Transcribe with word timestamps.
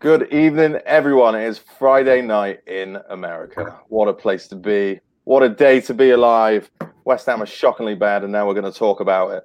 Good 0.00 0.32
evening, 0.32 0.76
everyone. 0.86 1.34
It 1.34 1.44
is 1.46 1.58
Friday 1.58 2.22
night 2.22 2.60
in 2.66 2.96
America. 3.10 3.78
What 3.88 4.08
a 4.08 4.14
place 4.14 4.48
to 4.48 4.56
be. 4.56 4.98
What 5.24 5.42
a 5.42 5.48
day 5.50 5.82
to 5.82 5.92
be 5.92 6.12
alive. 6.12 6.70
West 7.04 7.26
Ham 7.26 7.42
are 7.42 7.46
shockingly 7.46 7.94
bad, 7.94 8.22
and 8.22 8.32
now 8.32 8.46
we're 8.46 8.54
going 8.54 8.72
to 8.72 8.78
talk 8.78 9.00
about 9.00 9.32
it. 9.32 9.44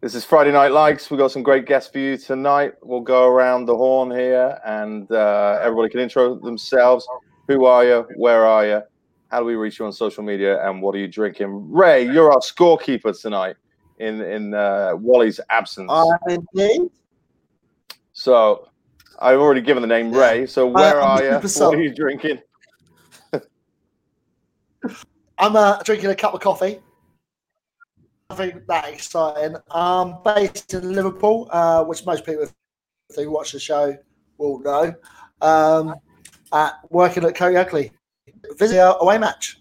This 0.00 0.14
is 0.14 0.24
Friday 0.24 0.52
Night 0.52 0.72
Likes. 0.72 1.10
We've 1.10 1.18
got 1.18 1.32
some 1.32 1.42
great 1.42 1.66
guests 1.66 1.92
for 1.92 1.98
you 1.98 2.16
tonight. 2.16 2.72
We'll 2.80 3.02
go 3.02 3.28
around 3.28 3.66
the 3.66 3.76
horn 3.76 4.10
here, 4.10 4.58
and 4.64 5.12
uh, 5.12 5.58
everybody 5.60 5.90
can 5.90 6.00
intro 6.00 6.34
themselves. 6.34 7.06
Who 7.48 7.66
are 7.66 7.84
you? 7.84 8.08
Where 8.16 8.46
are 8.46 8.64
you? 8.64 8.80
How 9.30 9.40
do 9.40 9.44
we 9.44 9.54
reach 9.54 9.80
you 9.80 9.84
on 9.84 9.92
social 9.92 10.24
media? 10.24 10.66
And 10.66 10.80
what 10.80 10.94
are 10.94 10.98
you 10.98 11.08
drinking? 11.08 11.70
Ray, 11.70 12.10
you're 12.10 12.32
our 12.32 12.40
scorekeeper 12.40 13.20
tonight 13.20 13.56
in, 13.98 14.22
in 14.22 14.54
uh, 14.54 14.92
Wally's 14.94 15.40
absence. 15.50 15.92
indeed. 16.26 16.88
So 18.14 18.70
I've 19.20 19.38
already 19.38 19.60
given 19.60 19.82
the 19.82 19.86
name 19.86 20.12
Ray. 20.12 20.46
So 20.46 20.66
where 20.66 21.00
are 21.00 21.22
you? 21.22 21.32
What 21.32 21.74
are 21.74 21.82
you 21.82 21.94
drinking? 21.94 22.40
I'm 25.38 25.56
uh, 25.56 25.82
drinking 25.82 26.10
a 26.10 26.14
cup 26.14 26.34
of 26.34 26.40
coffee. 26.40 26.80
Nothing 28.30 28.62
that 28.68 28.88
exciting. 28.88 29.56
I'm 29.70 30.14
um, 30.14 30.18
based 30.24 30.72
in 30.74 30.92
Liverpool, 30.92 31.48
uh, 31.50 31.84
which 31.84 32.06
most 32.06 32.24
people 32.24 32.46
who 33.14 33.30
watch 33.30 33.52
the 33.52 33.60
show 33.60 33.96
will 34.38 34.60
know. 34.60 34.94
Um, 35.40 35.94
at 36.52 36.74
working 36.90 37.24
at 37.24 37.34
Cody 37.34 37.56
Oakley. 37.56 37.92
Visit 38.58 38.78
our 38.78 38.96
away 39.00 39.18
match. 39.18 39.60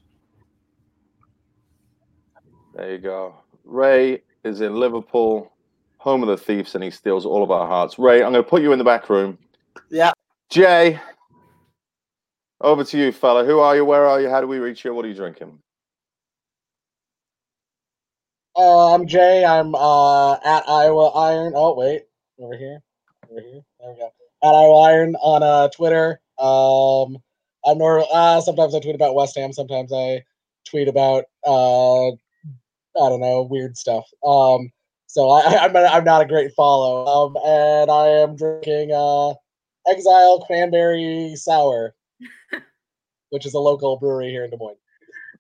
There 2.76 2.92
you 2.92 2.98
go. 2.98 3.36
Ray 3.64 4.22
is 4.44 4.62
in 4.62 4.76
Liverpool, 4.76 5.52
home 5.98 6.24
of 6.24 6.30
the 6.30 6.38
thieves, 6.38 6.76
and 6.76 6.84
he 6.84 6.90
steals 6.90 7.26
all 7.26 7.44
of 7.44 7.52
our 7.52 7.68
hearts. 7.68 8.00
Ray, 8.00 8.24
I'm 8.24 8.32
going 8.32 8.44
to 8.44 8.50
put 8.50 8.62
you 8.62 8.72
in 8.72 8.80
the 8.80 8.86
back 8.86 9.10
room. 9.10 9.38
Yeah. 9.90 10.12
Jay, 10.50 11.00
over 12.62 12.84
to 12.84 12.98
you, 12.98 13.12
fella. 13.12 13.46
Who 13.46 13.60
are 13.60 13.76
you? 13.76 13.86
Where 13.86 14.06
are 14.06 14.20
you? 14.20 14.30
How 14.30 14.42
do 14.42 14.48
we 14.48 14.60
reach 14.60 14.84
you? 14.84 14.94
What 14.94 15.06
are 15.06 15.08
you 15.08 15.14
drinking? 15.14 15.60
Uh, 18.56 18.94
I'm 18.94 19.08
Jay. 19.08 19.46
I'm 19.46 19.74
uh, 19.76 20.34
at 20.34 20.68
Iowa 20.68 21.10
Iron. 21.10 21.54
Oh 21.56 21.76
wait, 21.76 22.04
over 22.40 22.58
here, 22.58 22.82
over 23.30 23.40
here. 23.40 23.62
There 23.80 23.92
we 23.92 23.98
go. 23.98 24.12
At 24.44 24.56
Iowa 24.56 24.82
Iron 24.82 25.16
on 25.16 25.44
uh, 25.44 25.70
Twitter. 25.70 26.20
Um, 26.38 27.18
I'm 27.66 27.78
nor- 27.78 28.06
uh, 28.14 28.42
sometimes 28.42 28.76
I 28.76 28.80
tweet 28.80 28.96
about 28.96 29.16
West 29.16 29.38
Ham. 29.38 29.54
Sometimes 29.54 29.94
I 29.94 30.24
tweet 30.70 30.88
about 30.88 31.26
uh, 31.46 32.10
I 32.10 32.14
don't 32.96 33.22
know 33.22 33.44
weird 33.50 33.78
stuff. 33.78 34.06
Um, 34.26 34.72
so 35.08 35.30
I, 35.30 35.58
I'm 35.66 35.76
I'm 35.76 36.04
not 36.04 36.22
a 36.22 36.26
great 36.26 36.52
follow. 36.54 37.06
Um, 37.06 37.38
and 37.46 37.90
I 37.92 38.08
am 38.08 38.36
drinking 38.36 38.92
uh, 38.94 39.34
Exile 39.90 40.42
Cranberry 40.42 41.34
Sour, 41.36 41.96
which 43.30 43.46
is 43.46 43.54
a 43.54 43.60
local 43.60 43.98
brewery 43.98 44.30
here 44.30 44.44
in 44.44 44.50
Des 44.50 44.58
Moines. 44.58 44.78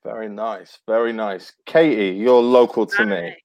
Very 0.03 0.29
nice. 0.29 0.79
Very 0.87 1.13
nice. 1.13 1.51
Katie, 1.65 2.17
you're 2.17 2.41
local 2.41 2.85
to 2.85 3.05
me. 3.05 3.15
Right. 3.15 3.37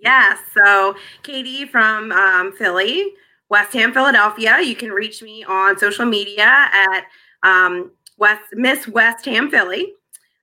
Yes. 0.00 0.38
So, 0.56 0.94
Katie 1.22 1.66
from 1.66 2.12
um, 2.12 2.52
Philly, 2.52 3.12
West 3.48 3.72
Ham, 3.72 3.92
Philadelphia. 3.92 4.60
You 4.60 4.76
can 4.76 4.90
reach 4.90 5.22
me 5.22 5.44
on 5.44 5.78
social 5.78 6.04
media 6.04 6.44
at 6.44 7.04
um, 7.42 7.90
West 8.18 8.42
Miss 8.52 8.86
West 8.86 9.24
Ham 9.24 9.50
Philly. 9.50 9.92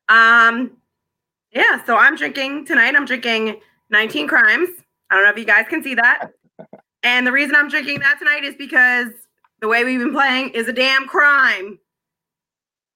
Um, 0.10 0.78
yeah. 1.52 1.84
So 1.86 1.96
I'm 1.96 2.16
drinking 2.16 2.66
tonight. 2.66 2.96
I'm 2.96 3.06
drinking 3.06 3.60
19 3.90 4.28
Crimes. 4.28 4.70
I 5.10 5.16
don't 5.16 5.24
know 5.24 5.32
if 5.32 5.38
you 5.38 5.46
guys 5.46 5.66
can 5.70 5.84
see 5.84 5.96
that. 5.96 6.30
And 7.06 7.28
the 7.28 7.34
reason 7.34 7.54
I'm 7.54 7.68
drinking 7.68 8.00
that 8.00 8.18
tonight 8.18 8.46
is 8.46 8.56
because 8.56 9.10
the 9.64 9.70
way 9.70 9.86
we've 9.86 10.00
been 10.00 10.12
playing 10.12 10.50
is 10.50 10.68
a 10.68 10.74
damn 10.74 11.08
crime. 11.08 11.80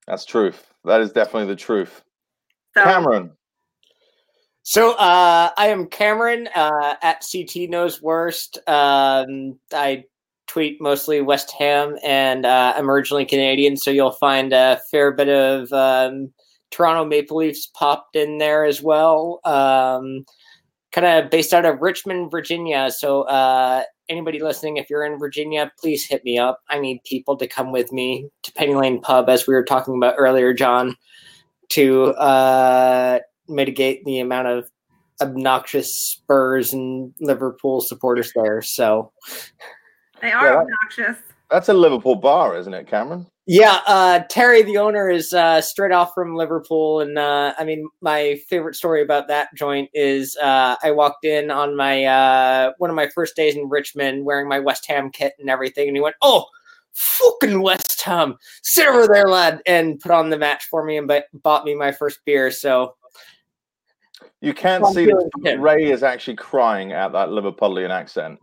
That's 0.05 0.25
truth. 0.25 0.69
That 0.83 0.99
is 0.99 1.13
definitely 1.13 1.47
the 1.47 1.55
truth. 1.55 2.03
So 2.73 2.83
Cameron, 2.83 3.31
So 4.63 4.91
uh, 4.97 5.51
I 5.57 5.67
am 5.67 5.87
Cameron 5.87 6.49
uh, 6.53 6.95
at 7.01 7.25
CT 7.31 7.69
Knows 7.69 8.01
Worst. 8.01 8.57
Um, 8.67 9.57
I 9.73 10.03
tweet 10.47 10.81
mostly 10.81 11.21
West 11.21 11.53
Ham, 11.57 11.95
and 12.03 12.45
uh, 12.45 12.73
I'm 12.75 12.91
originally 12.91 13.25
Canadian, 13.25 13.77
so 13.77 13.89
you'll 13.89 14.11
find 14.11 14.51
a 14.51 14.81
fair 14.91 15.13
bit 15.13 15.29
of 15.29 15.71
um, 15.71 16.33
Toronto 16.71 17.05
Maple 17.05 17.37
Leafs 17.37 17.67
popped 17.67 18.17
in 18.17 18.39
there 18.39 18.65
as 18.65 18.81
well. 18.81 19.39
Um, 19.45 20.25
kind 20.91 21.07
of 21.07 21.31
based 21.31 21.53
out 21.53 21.63
of 21.63 21.79
Richmond, 21.79 22.29
Virginia. 22.29 22.91
So 22.91 23.21
uh, 23.21 23.83
anybody 24.09 24.39
listening, 24.41 24.77
if 24.77 24.89
you're 24.89 25.05
in 25.05 25.19
Virginia, 25.19 25.71
please 25.79 26.05
hit 26.05 26.23
me 26.23 26.37
up. 26.37 26.61
I 26.69 26.79
need 26.79 27.03
people 27.03 27.35
to 27.37 27.47
come 27.47 27.71
with 27.71 27.91
me 27.91 28.29
to 28.43 28.51
Penny 28.53 28.75
Lane 28.75 29.01
Pub, 29.01 29.29
as 29.29 29.47
we 29.47 29.53
were 29.53 29.63
talking 29.63 29.95
about 29.97 30.15
earlier, 30.17 30.53
John, 30.53 30.95
to 31.69 32.05
uh, 32.15 33.19
mitigate 33.47 34.03
the 34.05 34.19
amount 34.19 34.47
of 34.47 34.69
obnoxious 35.21 35.93
Spurs 35.95 36.73
and 36.73 37.13
Liverpool 37.19 37.81
supporters 37.81 38.31
there. 38.35 38.61
So 38.61 39.11
they 40.21 40.31
are 40.31 40.45
Yeah. 40.45 40.59
obnoxious. 40.61 41.17
that's 41.49 41.69
a 41.69 41.73
Liverpool 41.73 42.15
bar, 42.15 42.57
isn't 42.57 42.73
it, 42.73 42.87
Cameron? 42.87 43.25
Yeah, 43.47 43.79
uh, 43.87 44.19
Terry, 44.29 44.61
the 44.61 44.77
owner, 44.77 45.09
is 45.09 45.31
uh, 45.31 45.61
straight 45.61 45.93
off 45.93 46.13
from 46.13 46.35
Liverpool, 46.35 46.99
and 46.99 47.17
uh, 47.17 47.53
I 47.57 47.63
mean, 47.63 47.87
my 48.01 48.39
favorite 48.49 48.75
story 48.75 49.01
about 49.01 49.29
that 49.29 49.55
joint 49.55 49.89
is 49.93 50.35
uh, 50.35 50.75
I 50.83 50.91
walked 50.91 51.23
in 51.23 51.49
on 51.49 51.75
my 51.75 52.03
uh, 52.03 52.73
one 52.77 52.89
of 52.89 52.95
my 52.97 53.07
first 53.07 53.37
days 53.37 53.55
in 53.55 53.69
Richmond 53.69 54.25
wearing 54.25 54.49
my 54.49 54.59
West 54.59 54.85
Ham 54.87 55.09
kit 55.09 55.33
and 55.39 55.49
everything, 55.49 55.87
and 55.87 55.95
he 55.97 56.01
went, 56.01 56.15
"Oh." 56.21 56.45
Fucking 56.93 57.61
West 57.61 58.01
Ham, 58.01 58.37
sit 58.63 58.87
over 58.87 59.05
there, 59.05 59.27
lad, 59.27 59.61
and 59.67 59.99
put 59.99 60.09
on 60.09 60.31
the 60.31 60.37
match 60.37 60.65
for 60.65 60.83
me 60.83 60.97
and 60.97 61.07
bu- 61.07 61.21
bought 61.43 61.63
me 61.63 61.75
my 61.75 61.91
first 61.91 62.25
beer. 62.25 62.49
So 62.49 62.95
You 64.41 64.55
can't 64.55 64.83
I'm 64.83 64.93
see 64.93 65.05
that. 65.05 65.57
Ray 65.59 65.91
is 65.91 66.01
actually 66.01 66.37
crying 66.37 66.93
at 66.93 67.11
that 67.11 67.29
Liverpudlian 67.29 67.91
accent 67.91 68.39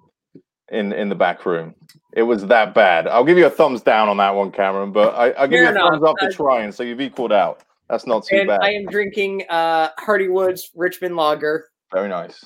in 0.71 0.93
in 0.93 1.09
the 1.09 1.17
back 1.17 1.45
room. 1.47 1.75
It 2.15 2.23
was 2.23 2.47
that 2.47 2.75
bad. 2.75 3.09
I'll 3.09 3.25
give 3.25 3.37
you 3.37 3.47
a 3.47 3.51
thumbs 3.51 3.83
down 3.83 4.09
on 4.09 4.17
that 4.19 4.35
one, 4.35 4.53
Cameron, 4.53 4.93
but 4.93 5.15
I, 5.15 5.31
I'll 5.33 5.49
give 5.49 5.61
you 5.61 5.67
Fair 5.67 5.77
a 5.77 5.91
thumbs 5.91 6.03
up 6.05 6.15
for 6.21 6.27
Uh, 6.27 6.33
trying. 6.33 6.73
So 6.73 6.85
you've 6.85 7.01
equaled 7.01 7.33
out. 7.33 7.63
That's 7.91 8.07
not 8.07 8.25
too 8.25 8.37
and 8.37 8.49
bad. 8.49 8.61
I 8.63 8.71
am 8.71 8.87
drinking 8.87 9.45
uh, 9.51 9.91
Hardy 9.99 10.29
Woods 10.29 10.71
Richmond 10.75 11.17
Lager. 11.17 11.69
Very 11.93 12.09
nice. 12.09 12.45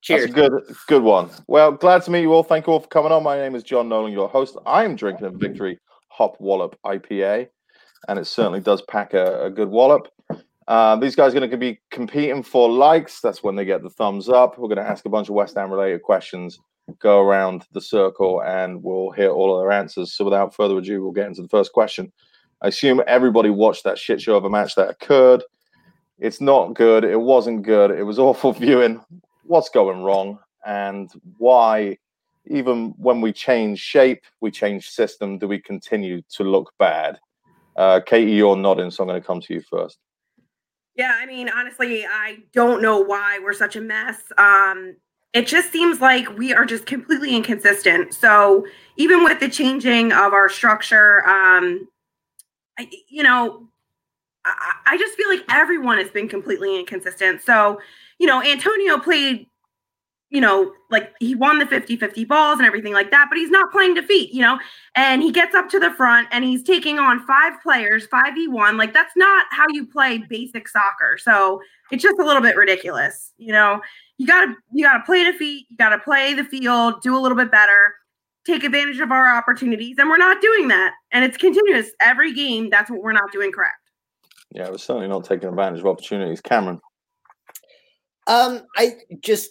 Cheers. 0.00 0.22
That's 0.22 0.32
a 0.32 0.34
good, 0.34 0.76
good 0.86 1.02
one. 1.02 1.28
Well, 1.46 1.72
glad 1.72 2.02
to 2.04 2.10
meet 2.10 2.22
you 2.22 2.32
all. 2.32 2.42
Thank 2.42 2.66
you 2.66 2.72
all 2.72 2.80
for 2.80 2.88
coming 2.88 3.12
on. 3.12 3.22
My 3.22 3.36
name 3.36 3.54
is 3.54 3.62
John 3.62 3.88
Nolan, 3.88 4.12
your 4.12 4.28
host. 4.28 4.56
I 4.64 4.84
am 4.84 4.96
drinking 4.96 5.26
a 5.26 5.30
Victory 5.30 5.78
Hop 6.08 6.40
Wallop 6.40 6.78
IPA, 6.84 7.48
and 8.08 8.18
it 8.18 8.26
certainly 8.26 8.60
does 8.60 8.82
pack 8.82 9.12
a, 9.12 9.44
a 9.44 9.50
good 9.50 9.68
wallop. 9.68 10.08
Uh, 10.66 10.96
these 10.96 11.16
guys 11.16 11.34
are 11.34 11.38
going 11.38 11.50
to 11.50 11.56
be 11.56 11.80
competing 11.90 12.42
for 12.42 12.70
likes. 12.70 13.20
That's 13.20 13.42
when 13.42 13.56
they 13.56 13.64
get 13.64 13.82
the 13.82 13.90
thumbs 13.90 14.28
up. 14.28 14.58
We're 14.58 14.68
going 14.68 14.84
to 14.84 14.88
ask 14.88 15.04
a 15.04 15.08
bunch 15.08 15.28
of 15.28 15.34
West 15.34 15.56
Ham 15.56 15.70
related 15.70 16.02
questions, 16.02 16.58
go 16.98 17.20
around 17.20 17.64
the 17.72 17.80
circle, 17.80 18.42
and 18.42 18.82
we'll 18.82 19.10
hear 19.10 19.30
all 19.30 19.56
of 19.56 19.62
their 19.62 19.72
answers. 19.72 20.12
So, 20.12 20.24
without 20.24 20.54
further 20.54 20.78
ado, 20.78 21.02
we'll 21.02 21.12
get 21.12 21.26
into 21.26 21.42
the 21.42 21.48
first 21.48 21.72
question. 21.72 22.12
I 22.62 22.68
assume 22.68 23.02
everybody 23.06 23.50
watched 23.50 23.84
that 23.84 23.98
shit 23.98 24.20
show 24.20 24.36
of 24.36 24.44
a 24.44 24.50
match 24.50 24.74
that 24.74 24.90
occurred. 24.90 25.44
It's 26.18 26.40
not 26.40 26.74
good. 26.74 27.04
It 27.04 27.20
wasn't 27.20 27.62
good. 27.62 27.90
It 27.90 28.02
was 28.02 28.18
awful 28.28 28.52
viewing 28.52 29.00
what's 29.44 29.70
going 29.70 30.02
wrong 30.02 30.38
and 30.66 31.10
why 31.38 31.96
even 32.46 32.94
when 32.98 33.20
we 33.20 33.32
change 33.32 33.78
shape 33.78 34.22
we 34.40 34.50
change 34.50 34.88
system 34.88 35.38
do 35.38 35.48
we 35.48 35.58
continue 35.58 36.20
to 36.28 36.44
look 36.44 36.72
bad 36.78 37.18
uh, 37.76 38.00
katie 38.04 38.32
you're 38.32 38.56
nodding 38.56 38.90
so 38.90 39.02
i'm 39.02 39.08
going 39.08 39.20
to 39.20 39.26
come 39.26 39.40
to 39.40 39.54
you 39.54 39.60
first 39.60 39.98
Yeah, 40.94 41.16
I 41.16 41.26
mean, 41.26 41.48
honestly, 41.48 42.04
I 42.04 42.38
don't 42.52 42.82
know 42.82 42.98
why 42.98 43.38
we're 43.38 43.52
such 43.52 43.76
a 43.76 43.80
mess. 43.80 44.20
Um, 44.36 44.96
it 45.34 45.46
just 45.46 45.72
seems 45.72 46.00
like 46.00 46.36
we 46.38 46.54
are 46.54 46.64
just 46.64 46.86
completely 46.86 47.36
inconsistent. 47.36 48.14
So 48.14 48.66
even 48.96 49.24
with 49.24 49.40
the 49.40 49.48
changing 49.48 50.12
of 50.12 50.32
our 50.32 50.48
structure, 50.48 51.26
um, 51.28 51.88
I, 52.78 52.88
you 53.08 53.22
know, 53.22 53.68
I, 54.44 54.72
I 54.86 54.98
just 54.98 55.16
feel 55.16 55.28
like 55.28 55.44
everyone 55.50 55.98
has 55.98 56.10
been 56.10 56.28
completely 56.28 56.78
inconsistent. 56.78 57.42
So, 57.42 57.80
you 58.18 58.26
know, 58.26 58.42
Antonio 58.42 58.98
played, 58.98 59.46
you 60.30 60.40
know, 60.40 60.72
like 60.90 61.12
he 61.20 61.34
won 61.34 61.58
the 61.58 61.66
50-50 61.66 62.26
balls 62.26 62.58
and 62.58 62.66
everything 62.66 62.92
like 62.94 63.10
that, 63.10 63.26
but 63.28 63.36
he's 63.36 63.50
not 63.50 63.70
playing 63.70 63.94
defeat, 63.94 64.32
you 64.32 64.40
know, 64.40 64.58
and 64.94 65.22
he 65.22 65.30
gets 65.30 65.54
up 65.54 65.68
to 65.70 65.78
the 65.78 65.90
front 65.90 66.28
and 66.32 66.44
he's 66.44 66.62
taking 66.62 66.98
on 66.98 67.24
five 67.26 67.54
players, 67.62 68.06
5v1. 68.08 68.78
Like 68.78 68.94
that's 68.94 69.16
not 69.16 69.46
how 69.50 69.66
you 69.70 69.86
play 69.86 70.18
basic 70.18 70.68
soccer. 70.68 71.18
So 71.18 71.60
it's 71.90 72.02
just 72.02 72.18
a 72.18 72.24
little 72.24 72.42
bit 72.42 72.56
ridiculous. 72.56 73.32
You 73.38 73.52
know, 73.52 73.80
you 74.18 74.26
gotta 74.26 74.54
you 74.72 74.84
gotta 74.84 75.02
play 75.04 75.24
defeat, 75.24 75.66
you 75.70 75.76
gotta 75.76 75.98
play 75.98 76.34
the 76.34 76.44
field, 76.44 77.00
do 77.02 77.16
a 77.16 77.20
little 77.20 77.36
bit 77.36 77.50
better, 77.50 77.94
take 78.46 78.64
advantage 78.64 79.00
of 79.00 79.10
our 79.10 79.34
opportunities, 79.34 79.96
and 79.98 80.08
we're 80.08 80.18
not 80.18 80.40
doing 80.42 80.68
that. 80.68 80.92
And 81.12 81.24
it's 81.24 81.36
continuous. 81.36 81.90
Every 82.00 82.34
game, 82.34 82.68
that's 82.70 82.90
what 82.90 83.00
we're 83.02 83.12
not 83.12 83.32
doing 83.32 83.52
correct. 83.52 83.76
yeah 84.54 84.68
we're 84.68 84.78
certainly 84.78 85.08
not 85.08 85.24
taking 85.24 85.48
advantage 85.48 85.80
of 85.80 85.86
opportunities 85.86 86.40
cameron 86.40 86.80
Um, 88.26 88.62
I 88.76 88.96
just 89.20 89.50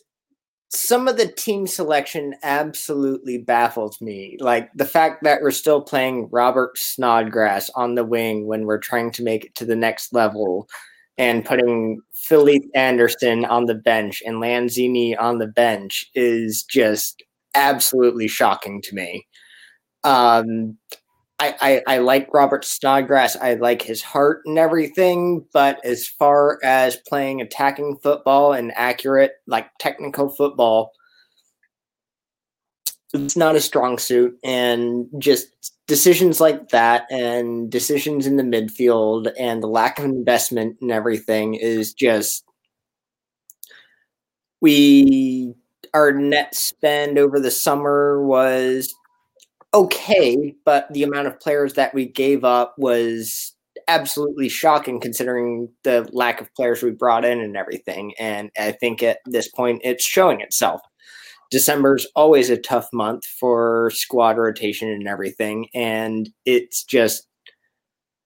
some 0.70 1.08
of 1.08 1.18
the 1.18 1.28
team 1.28 1.66
selection 1.66 2.36
absolutely 2.44 3.38
baffles 3.38 4.02
me. 4.02 4.38
Like 4.42 4.70
the 4.76 4.86
fact 4.86 5.24
that 5.24 5.42
we're 5.42 5.52
still 5.52 5.82
playing 5.82 6.28
Robert 6.32 6.78
Snodgrass 6.78 7.70
on 7.76 7.96
the 7.96 8.04
wing 8.04 8.48
when 8.48 8.66
we're 8.66 8.78
trying 8.78 9.12
to 9.12 9.24
make 9.24 9.46
it 9.46 9.56
to 9.56 9.66
the 9.66 9.78
next 9.78 10.14
level 10.14 10.68
and 11.18 11.46
putting 11.46 12.02
Felipe 12.14 12.70
Anderson 12.76 13.46
on 13.46 13.66
the 13.66 13.76
bench 13.76 14.22
and 14.26 14.38
Lanzini 14.38 15.20
on 15.20 15.40
the 15.40 15.48
bench 15.48 16.06
is 16.14 16.64
just 16.64 17.24
absolutely 17.56 18.28
shocking 18.28 18.82
to 18.84 18.96
me. 18.96 19.28
Um, 20.04 20.78
I, 21.40 21.56
I, 21.88 21.96
I 21.96 21.98
like 22.00 22.34
Robert 22.34 22.66
Snodgrass. 22.66 23.36
I 23.36 23.56
like 23.56 23.82
his 23.82 24.02
heart 24.02 24.42
and 24.46 24.58
everything, 24.58 25.46
but 25.54 25.84
as 25.86 26.08
far 26.08 26.60
as 26.64 26.98
playing 27.08 27.42
attacking 27.42 27.98
football 28.02 28.54
and 28.54 28.72
accurate, 28.76 29.34
like 29.46 29.68
technical 29.80 30.30
football, 30.30 30.92
it's 33.14 33.38
not 33.38 33.56
a 33.56 33.62
strong 33.62 34.00
suit. 34.00 34.38
And 34.44 35.08
just 35.20 35.77
decisions 35.88 36.40
like 36.40 36.70
that, 36.70 37.06
and 37.12 37.70
decisions 37.72 38.28
in 38.28 38.38
the 38.38 38.44
midfield, 38.44 39.32
and 39.40 39.64
the 39.64 39.68
lack 39.68 40.00
of 40.00 40.06
investment 40.06 40.78
and 40.82 40.92
everything 40.92 41.56
is 41.56 41.94
just 41.94 42.44
we 44.62 45.54
our 45.94 46.12
net 46.12 46.54
spend 46.56 47.18
over 47.18 47.40
the 47.40 47.52
summer 47.52 48.26
was 48.26 48.94
okay, 49.74 50.56
but 50.66 50.92
the 50.94 51.04
amount 51.04 51.28
of 51.28 51.40
players 51.40 51.74
that 51.74 51.94
we 51.94 52.06
gave 52.06 52.44
up 52.44 52.76
was 52.78 53.54
absolutely 53.88 54.50
shocking 54.50 55.00
considering 55.00 55.70
the 55.84 56.08
lack 56.12 56.42
of 56.42 56.54
players 56.56 56.84
we 56.84 56.92
brought 56.92 57.24
in 57.24 57.40
and 57.40 57.56
everything. 57.56 58.14
And 58.20 58.50
I 58.58 58.72
think 58.72 59.02
at 59.04 59.20
this 59.26 59.50
point 59.50 59.82
it's 59.84 60.06
showing 60.06 60.42
itself. 60.42 60.82
December's 61.52 62.06
always 62.16 62.50
a 62.50 62.58
tough 62.58 62.88
month 62.92 63.26
for 63.40 63.92
squad 63.94 64.38
rotation 64.38 64.90
and 64.90 65.08
everything, 65.08 65.68
and 65.74 66.30
it's 66.46 66.84
just 66.84 67.28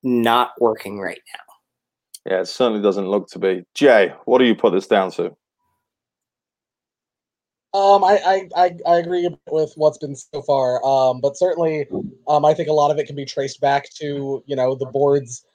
not 0.04 0.52
working 0.60 1.00
right 1.00 1.22
now. 1.34 2.32
Yeah, 2.32 2.42
it 2.42 2.48
certainly 2.48 2.82
doesn't 2.82 3.08
look 3.08 3.30
to 3.30 3.40
be. 3.40 3.64
Jay, 3.74 4.14
what 4.26 4.40
do 4.40 4.46
you 4.46 4.56
put 4.56 4.74
this 4.74 4.88
down 4.88 5.12
to? 5.12 5.36
Um, 7.74 8.04
I, 8.04 8.20
I, 8.26 8.64
I, 8.64 8.72
I 8.86 8.98
agree 8.98 9.30
with 9.50 9.74
what's 9.76 9.98
been 9.98 10.16
so 10.16 10.42
far. 10.42 10.86
Um, 10.86 11.22
but 11.22 11.38
certainly, 11.38 11.88
um, 12.28 12.44
I 12.44 12.54
think 12.54 12.68
a 12.68 12.74
lot 12.74 12.92
of 12.92 13.00
it 13.00 13.08
can 13.08 13.16
be 13.16 13.26
traced 13.26 13.62
back 13.62 13.90
to 13.96 14.44
you 14.46 14.56
know 14.56 14.76
the 14.76 14.88
board's 14.88 15.46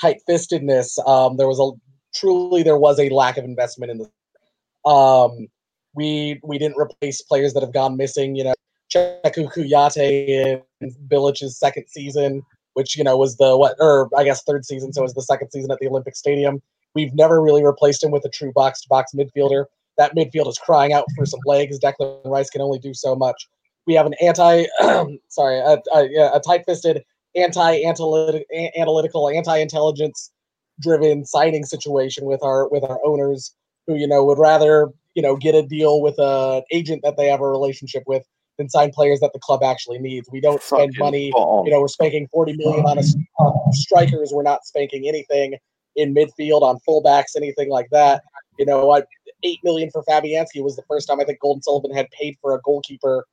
tight-fistedness. 0.00 1.06
Um, 1.06 1.36
there 1.36 1.46
was 1.46 1.60
a 1.60 1.70
truly 2.18 2.62
there 2.62 2.78
was 2.78 2.98
a 2.98 3.10
lack 3.10 3.36
of 3.36 3.44
investment 3.44 3.90
in 3.90 3.98
the. 3.98 4.90
Um, 4.90 5.48
we 5.96 6.38
we 6.44 6.58
didn't 6.58 6.76
replace 6.78 7.22
players 7.22 7.54
that 7.54 7.62
have 7.62 7.72
gone 7.72 7.96
missing. 7.96 8.36
You 8.36 8.44
know, 8.44 8.54
Cheikhou 8.94 9.52
Kouyaté 9.52 10.62
in 10.80 10.94
Bilic's 11.08 11.58
second 11.58 11.86
season, 11.88 12.42
which 12.74 12.96
you 12.96 13.02
know 13.02 13.16
was 13.16 13.36
the 13.38 13.56
what 13.56 13.74
or 13.80 14.08
I 14.16 14.22
guess 14.24 14.42
third 14.42 14.64
season, 14.64 14.92
so 14.92 15.00
it 15.00 15.04
was 15.04 15.14
the 15.14 15.22
second 15.22 15.50
season 15.50 15.72
at 15.72 15.78
the 15.80 15.88
Olympic 15.88 16.14
Stadium. 16.14 16.62
We've 16.94 17.14
never 17.14 17.42
really 17.42 17.64
replaced 17.64 18.04
him 18.04 18.10
with 18.10 18.24
a 18.24 18.30
true 18.30 18.52
box-to-box 18.52 19.12
midfielder 19.14 19.66
that 19.98 20.14
midfield 20.14 20.48
is 20.48 20.58
crying 20.58 20.92
out 20.92 21.04
for 21.16 21.26
some 21.26 21.40
legs. 21.44 21.78
Declan 21.78 22.24
Rice 22.24 22.50
can 22.50 22.60
only 22.60 22.78
do 22.78 22.94
so 22.94 23.14
much. 23.14 23.48
We 23.86 23.94
have 23.94 24.06
an 24.06 24.14
anti, 24.22 24.64
sorry, 25.28 25.58
a, 25.58 25.78
a, 25.94 26.36
a 26.36 26.40
tight-fisted, 26.40 27.04
anti-analytical, 27.34 29.28
anti-intelligence 29.28 30.32
driven 30.80 31.24
signing 31.24 31.64
situation 31.64 32.24
with 32.26 32.42
our 32.42 32.68
with 32.68 32.84
our 32.84 32.98
owners 33.04 33.54
who 33.86 33.94
you 33.96 34.06
know 34.06 34.24
would 34.24 34.38
rather 34.38 34.90
you 35.14 35.22
know 35.22 35.36
get 35.36 35.54
a 35.54 35.62
deal 35.62 36.00
with 36.00 36.18
a 36.18 36.62
agent 36.72 37.02
that 37.02 37.16
they 37.16 37.26
have 37.26 37.40
a 37.40 37.48
relationship 37.48 38.02
with 38.06 38.24
than 38.58 38.68
sign 38.70 38.90
players 38.90 39.20
that 39.20 39.32
the 39.32 39.38
club 39.38 39.62
actually 39.62 39.98
needs. 39.98 40.28
We 40.32 40.40
don't 40.40 40.62
spend 40.62 40.94
Fucking 40.94 41.04
money. 41.04 41.30
bomb. 41.30 41.66
You 41.66 41.72
know, 41.72 41.80
we're 41.80 41.88
spanking 41.88 42.26
40 42.32 42.56
million 42.56 42.86
on 42.86 42.98
a, 42.98 43.02
on 43.42 43.72
strikers. 43.72 44.30
We're 44.32 44.42
not 44.42 44.64
spanking 44.64 45.06
anything 45.06 45.56
in 45.94 46.14
midfield 46.14 46.62
on 46.62 46.78
fullbacks, 46.88 47.36
anything 47.36 47.68
like 47.68 47.88
that. 47.90 48.22
You 48.58 48.64
know, 48.64 48.92
I, 48.94 49.02
eight 49.42 49.58
million 49.62 49.90
for 49.90 50.02
Fabianski 50.04 50.62
was 50.62 50.76
the 50.76 50.82
first 50.88 51.06
time 51.06 51.20
I 51.20 51.24
think 51.24 51.40
Gold 51.40 51.56
and 51.56 51.64
Sullivan 51.64 51.94
had 51.94 52.08
paid 52.10 52.36
for 52.40 52.54
a 52.54 52.60
goalkeeper 52.62 53.26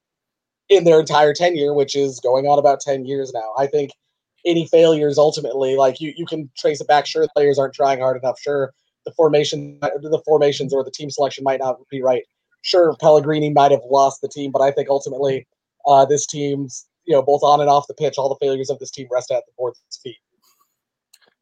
in 0.69 0.83
their 0.83 0.99
entire 0.99 1.33
tenure, 1.33 1.73
which 1.73 1.95
is 1.95 2.19
going 2.19 2.45
on 2.45 2.59
about 2.59 2.81
ten 2.81 3.05
years 3.05 3.31
now. 3.33 3.53
I 3.57 3.67
think 3.67 3.91
any 4.45 4.67
failures 4.67 5.17
ultimately, 5.17 5.75
like 5.77 6.01
you, 6.01 6.13
you 6.17 6.25
can 6.25 6.49
trace 6.57 6.81
it 6.81 6.87
back. 6.87 7.05
Sure, 7.05 7.25
players 7.33 7.57
aren't 7.57 7.73
trying 7.73 7.99
hard 7.99 8.17
enough. 8.17 8.37
Sure, 8.39 8.73
the 9.05 9.11
formation, 9.11 9.79
the 9.81 10.21
formations 10.25 10.73
or 10.73 10.83
the 10.83 10.91
team 10.91 11.09
selection 11.09 11.43
might 11.43 11.59
not 11.59 11.77
be 11.89 12.01
right. 12.01 12.23
Sure, 12.61 12.95
Pellegrini 12.99 13.49
might 13.49 13.71
have 13.71 13.81
lost 13.89 14.21
the 14.21 14.29
team, 14.29 14.51
but 14.51 14.61
I 14.61 14.71
think 14.71 14.89
ultimately, 14.89 15.45
uh, 15.85 16.05
this 16.05 16.25
team's 16.25 16.87
you 17.05 17.13
know 17.13 17.21
both 17.21 17.43
on 17.43 17.59
and 17.59 17.69
off 17.69 17.87
the 17.87 17.93
pitch, 17.93 18.15
all 18.17 18.29
the 18.29 18.45
failures 18.45 18.69
of 18.69 18.79
this 18.79 18.91
team 18.91 19.07
rest 19.11 19.31
at 19.31 19.43
the 19.45 19.51
board's 19.57 19.79
feet. 20.01 20.17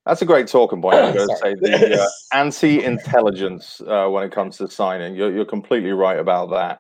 That's 0.06 0.22
a 0.22 0.26
great 0.26 0.48
talking 0.48 0.82
point. 0.82 0.96
I'm 0.98 1.14
going 1.14 1.30
to 1.30 1.36
say 1.38 1.56
the 1.56 2.02
uh, 2.02 2.08
anti-intelligence 2.34 3.82
uh, 3.86 4.08
when 4.08 4.24
it 4.24 4.32
comes 4.32 4.58
to 4.58 4.68
signing. 4.68 5.16
You're, 5.16 5.32
you're 5.32 5.46
completely 5.46 5.92
right 5.92 6.20
about 6.20 6.50
that. 6.52 6.80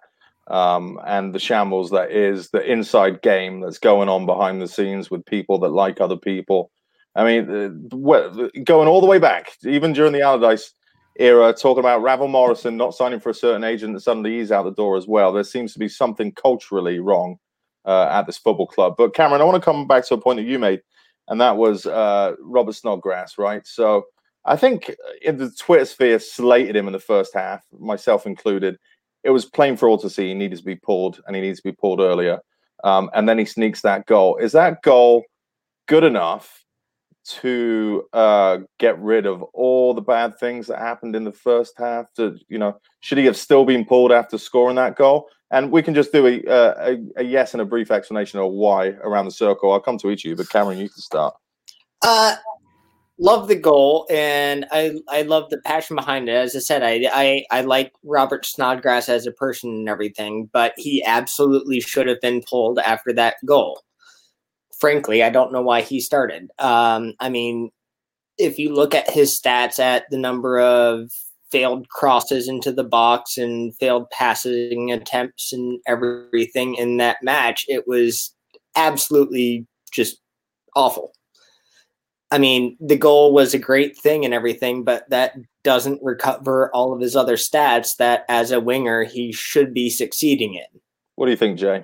Um, 0.53 0.99
and 1.05 1.33
the 1.33 1.39
shambles 1.39 1.91
that 1.91 2.11
is 2.11 2.49
the 2.49 2.63
inside 2.69 3.21
game 3.21 3.61
that's 3.61 3.77
going 3.77 4.09
on 4.09 4.25
behind 4.25 4.61
the 4.61 4.67
scenes 4.67 5.11
with 5.11 5.25
people 5.25 5.59
that 5.59 5.69
like 5.69 6.01
other 6.01 6.17
people. 6.17 6.71
I 7.15 7.25
mean, 7.25 7.49
uh, 7.49 8.47
going 8.63 8.87
all 8.87 9.01
the 9.01 9.07
way 9.07 9.19
back, 9.19 9.51
even 9.63 9.93
during 9.93 10.13
the 10.13 10.21
Allardyce 10.21 10.73
era, 11.17 11.53
talking 11.53 11.81
about 11.81 12.01
Ravel 12.01 12.29
Morrison 12.29 12.77
not 12.77 12.95
signing 12.95 13.19
for 13.19 13.29
a 13.29 13.33
certain 13.33 13.65
agent 13.65 13.91
and 13.91 14.01
suddenly 14.01 14.37
he's 14.37 14.51
out 14.51 14.63
the 14.63 14.71
door 14.71 14.95
as 14.95 15.07
well. 15.07 15.33
There 15.33 15.43
seems 15.43 15.73
to 15.73 15.79
be 15.79 15.89
something 15.89 16.31
culturally 16.31 16.99
wrong 16.99 17.37
uh, 17.85 18.07
at 18.11 18.27
this 18.27 18.37
football 18.37 18.67
club. 18.67 18.95
But 18.97 19.13
Cameron, 19.13 19.41
I 19.41 19.45
want 19.45 19.61
to 19.61 19.65
come 19.65 19.87
back 19.87 20.05
to 20.07 20.13
a 20.13 20.21
point 20.21 20.37
that 20.37 20.45
you 20.45 20.57
made 20.57 20.81
and 21.27 21.39
that 21.39 21.57
was 21.57 21.85
uh, 21.85 22.33
Robert 22.41 22.73
Snodgrass, 22.73 23.37
right? 23.37 23.65
So 23.65 24.05
I 24.45 24.55
think 24.55 24.93
in 25.21 25.37
the 25.37 25.49
Twitter 25.51 25.85
sphere 25.85 26.19
slated 26.19 26.75
him 26.75 26.87
in 26.87 26.93
the 26.93 26.99
first 26.99 27.33
half, 27.33 27.63
myself 27.79 28.25
included. 28.25 28.77
It 29.23 29.29
was 29.29 29.45
plain 29.45 29.77
for 29.77 29.87
all 29.87 29.99
to 29.99 30.09
see. 30.09 30.29
He 30.29 30.33
needed 30.33 30.57
to 30.57 30.65
be 30.65 30.75
pulled, 30.75 31.21
and 31.25 31.35
he 31.35 31.41
needs 31.41 31.59
to 31.59 31.69
be 31.69 31.71
pulled 31.71 31.99
earlier. 31.99 32.39
Um, 32.83 33.09
and 33.13 33.29
then 33.29 33.37
he 33.37 33.45
sneaks 33.45 33.81
that 33.81 34.07
goal. 34.07 34.37
Is 34.37 34.51
that 34.53 34.81
goal 34.81 35.23
good 35.87 36.03
enough 36.03 36.60
to 37.23 38.03
uh, 38.13 38.59
get 38.79 38.99
rid 38.99 39.25
of 39.25 39.41
all 39.53 39.93
the 39.93 40.01
bad 40.01 40.37
things 40.39 40.67
that 40.67 40.79
happened 40.79 41.15
in 41.15 41.23
the 41.23 41.31
first 41.31 41.73
half? 41.77 42.05
To 42.15 42.37
you 42.47 42.57
know, 42.57 42.79
should 42.99 43.17
he 43.17 43.25
have 43.25 43.37
still 43.37 43.65
been 43.65 43.85
pulled 43.85 44.11
after 44.11 44.37
scoring 44.37 44.75
that 44.75 44.95
goal? 44.95 45.27
And 45.51 45.69
we 45.69 45.83
can 45.83 45.93
just 45.93 46.13
do 46.13 46.27
a, 46.27 46.43
uh, 46.45 46.73
a, 46.77 47.21
a 47.21 47.23
yes 47.23 47.53
and 47.53 47.61
a 47.61 47.65
brief 47.65 47.91
explanation 47.91 48.39
of 48.39 48.51
why 48.53 48.87
around 49.03 49.25
the 49.25 49.31
circle. 49.31 49.73
I'll 49.73 49.81
come 49.81 49.97
to 49.97 50.09
each 50.09 50.23
of 50.23 50.29
you, 50.29 50.35
but 50.35 50.49
Cameron, 50.49 50.77
you 50.77 50.87
can 50.87 51.01
start. 51.01 51.33
Uh, 52.01 52.35
love 53.19 53.47
the 53.47 53.55
goal, 53.55 54.07
and 54.09 54.65
I 54.71 54.99
I 55.09 55.21
love 55.21 55.49
the 55.49 55.59
passion 55.59 55.95
behind 55.95 56.27
it. 56.27 56.35
As 56.35 56.55
I 56.55 56.59
said, 56.59 56.83
I 56.83 57.07
I, 57.13 57.45
I 57.51 57.61
like 57.61 57.93
Robert 58.03 58.45
Snodgrass 58.45 59.09
as 59.09 59.27
a 59.27 59.31
person 59.31 59.69
and 59.69 59.89
everything, 59.89 60.49
but 60.51 60.73
he 60.77 61.03
absolutely 61.05 61.79
should 61.79 62.07
have 62.07 62.19
been 62.21 62.41
pulled 62.49 62.79
after 62.79 63.13
that 63.13 63.35
goal. 63.45 63.81
Frankly, 64.81 65.23
I 65.23 65.29
don't 65.29 65.53
know 65.53 65.61
why 65.61 65.81
he 65.81 66.01
started. 66.01 66.49
Um, 66.59 67.13
I 67.19 67.29
mean, 67.29 67.69
if 68.39 68.57
you 68.57 68.73
look 68.73 68.95
at 68.95 69.09
his 69.09 69.39
stats 69.39 69.77
at 69.77 70.05
the 70.09 70.17
number 70.17 70.59
of 70.59 71.11
failed 71.51 71.87
crosses 71.89 72.47
into 72.47 72.71
the 72.71 72.83
box 72.83 73.37
and 73.37 73.75
failed 73.75 74.09
passing 74.09 74.91
attempts 74.91 75.53
and 75.53 75.79
everything 75.87 76.73
in 76.75 76.97
that 76.97 77.17
match, 77.21 77.63
it 77.67 77.87
was 77.87 78.33
absolutely 78.75 79.67
just 79.93 80.19
awful. 80.75 81.13
I 82.31 82.39
mean, 82.39 82.75
the 82.79 82.97
goal 82.97 83.33
was 83.33 83.53
a 83.53 83.59
great 83.59 83.95
thing 83.95 84.25
and 84.25 84.33
everything, 84.33 84.83
but 84.83 85.07
that 85.11 85.35
doesn't 85.63 86.01
recover 86.01 86.73
all 86.73 86.91
of 86.91 87.01
his 87.01 87.15
other 87.15 87.35
stats 87.35 87.97
that 87.97 88.25
as 88.29 88.51
a 88.51 88.59
winger 88.59 89.03
he 89.03 89.31
should 89.31 89.75
be 89.75 89.91
succeeding 89.91 90.55
in. 90.55 90.81
What 91.17 91.25
do 91.27 91.31
you 91.31 91.37
think, 91.37 91.59
Jay? 91.59 91.83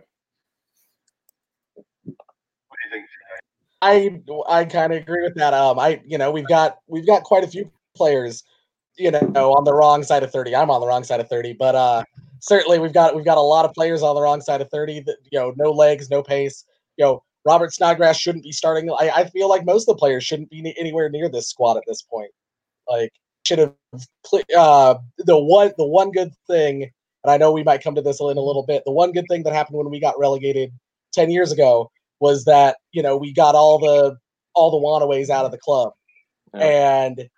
I 3.82 4.22
I 4.50 4.66
kind 4.66 4.94
of 4.94 5.00
agree 5.02 5.24
with 5.24 5.36
that. 5.36 5.54
Um, 5.54 5.80
I 5.80 6.02
you 6.06 6.18
know 6.18 6.32
we've 6.32 6.48
got 6.48 6.80
we've 6.88 7.06
got 7.06 7.24
quite 7.24 7.44
a 7.44 7.48
few 7.48 7.70
players, 7.96 8.44
you 8.98 9.12
know, 9.12 9.54
on 9.54 9.64
the 9.64 9.74
wrong 9.74 10.04
side 10.04 10.24
of 10.24 10.32
thirty. 10.32 10.56
I'm 10.56 10.72
on 10.72 10.82
the 10.82 10.88
wrong 10.88 11.04
side 11.04 11.20
of 11.20 11.30
thirty, 11.30 11.54
but 11.54 11.76
uh, 11.76 12.04
certainly 12.40 12.80
we've 12.80 12.94
got 12.94 13.16
we've 13.16 13.26
got 13.26 13.38
a 13.38 13.42
lot 13.42 13.66
of 13.66 13.74
players 13.74 14.02
on 14.02 14.16
the 14.16 14.22
wrong 14.22 14.42
side 14.42 14.62
of 14.62 14.70
thirty. 14.70 15.02
That 15.02 15.18
you 15.32 15.40
know, 15.40 15.54
no 15.58 15.72
legs, 15.72 16.10
no 16.10 16.24
pace. 16.24 16.66
You 16.98 17.06
know, 17.06 17.24
Robert 17.46 17.74
Snodgrass 17.74 18.18
shouldn't 18.18 18.44
be 18.44 18.52
starting. 18.52 18.90
I, 18.90 19.10
I 19.10 19.30
feel 19.30 19.48
like 19.48 19.66
most 19.66 19.88
of 19.88 19.96
the 19.96 20.00
players 20.00 20.24
shouldn't 20.24 20.50
be 20.50 20.74
anywhere 20.80 21.10
near 21.10 21.30
this 21.30 21.50
squad 21.50 21.78
at 21.78 21.84
this 21.88 22.02
point. 22.02 22.32
Like 22.90 23.12
should 23.46 23.60
have 23.60 23.74
uh, 24.58 24.96
the 25.20 25.38
one 25.38 25.72
the 25.78 25.86
one 25.86 26.10
good 26.12 26.34
thing, 26.48 26.84
and 27.24 27.32
I 27.32 27.38
know 27.38 27.52
we 27.52 27.64
might 27.64 27.84
come 27.84 27.94
to 27.94 28.02
this 28.02 28.20
in 28.20 28.38
a 28.38 28.42
little 28.42 28.66
bit. 28.66 28.82
The 28.86 28.92
one 28.92 29.12
good 29.12 29.26
thing 29.30 29.44
that 29.44 29.54
happened 29.54 29.78
when 29.78 29.92
we 29.92 30.00
got 30.00 30.18
relegated 30.18 30.72
ten 31.14 31.30
years 31.30 31.52
ago 31.52 31.92
was 32.20 32.46
that 32.46 32.78
you 32.92 33.02
know 33.02 33.18
we 33.18 33.34
got 33.34 33.56
all 33.56 33.80
the 33.80 34.18
all 34.54 34.72
the 34.72 34.86
wanaways 34.86 35.30
out 35.30 35.46
of 35.46 35.52
the 35.52 35.58
club, 35.58 35.94
Yeah. 36.54 37.06
and 37.06 37.30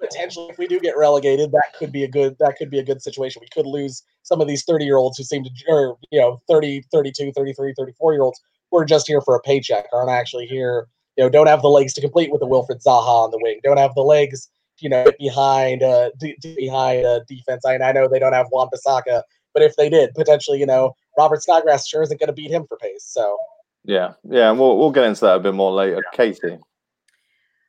potentially, 0.00 0.48
if 0.50 0.58
we 0.58 0.66
do 0.66 0.80
get 0.80 0.96
relegated, 0.96 1.52
that 1.52 1.72
could 1.78 1.92
be 1.92 2.04
a 2.04 2.08
good 2.08 2.36
that 2.40 2.56
could 2.56 2.70
be 2.70 2.78
a 2.78 2.84
good 2.84 3.02
situation. 3.02 3.40
We 3.40 3.48
could 3.52 3.66
lose 3.68 4.02
some 4.22 4.40
of 4.40 4.46
these 4.46 4.64
30 4.64 4.84
year 4.84 4.96
olds 4.96 5.18
who 5.18 5.24
seem 5.24 5.44
to, 5.44 5.50
or 5.68 5.96
you 6.10 6.20
know, 6.20 6.40
30, 6.48 6.82
32, 6.92 7.32
33, 7.32 7.74
34 7.76 8.12
year 8.12 8.22
olds 8.22 8.40
who 8.70 8.78
are 8.78 8.84
just 8.84 9.06
here 9.06 9.20
for 9.20 9.34
a 9.34 9.40
paycheck, 9.40 9.86
aren't 9.92 10.10
actually 10.10 10.46
here. 10.46 10.88
You 11.16 11.24
know, 11.24 11.30
don't 11.30 11.46
have 11.48 11.62
the 11.62 11.68
legs 11.68 11.94
to 11.94 12.00
complete 12.00 12.30
with 12.30 12.40
the 12.40 12.46
Wilfried 12.46 12.82
Zaha 12.84 13.24
on 13.24 13.30
the 13.30 13.40
wing. 13.42 13.60
Don't 13.64 13.78
have 13.78 13.94
the 13.94 14.02
legs, 14.02 14.48
you 14.78 14.88
know, 14.88 15.06
behind 15.18 15.82
uh 15.82 16.10
d- 16.18 16.36
behind 16.56 17.04
uh, 17.04 17.20
defense. 17.28 17.64
I, 17.64 17.76
I 17.76 17.92
know 17.92 18.08
they 18.08 18.20
don't 18.20 18.34
have 18.34 18.46
Wan 18.52 18.68
Bissaka, 18.72 19.22
but 19.52 19.62
if 19.62 19.74
they 19.76 19.88
did, 19.88 20.14
potentially, 20.14 20.60
you 20.60 20.66
know, 20.66 20.94
Robert 21.18 21.42
Snodgrass 21.42 21.86
sure 21.86 22.02
isn't 22.02 22.18
going 22.20 22.28
to 22.28 22.32
beat 22.32 22.50
him 22.50 22.64
for 22.66 22.76
pace. 22.76 23.04
So 23.04 23.36
yeah, 23.84 24.14
yeah, 24.24 24.50
and 24.50 24.58
we'll 24.58 24.78
we'll 24.78 24.92
get 24.92 25.04
into 25.04 25.22
that 25.22 25.36
a 25.36 25.40
bit 25.40 25.54
more 25.54 25.72
later. 25.72 26.02
Katie. 26.12 26.58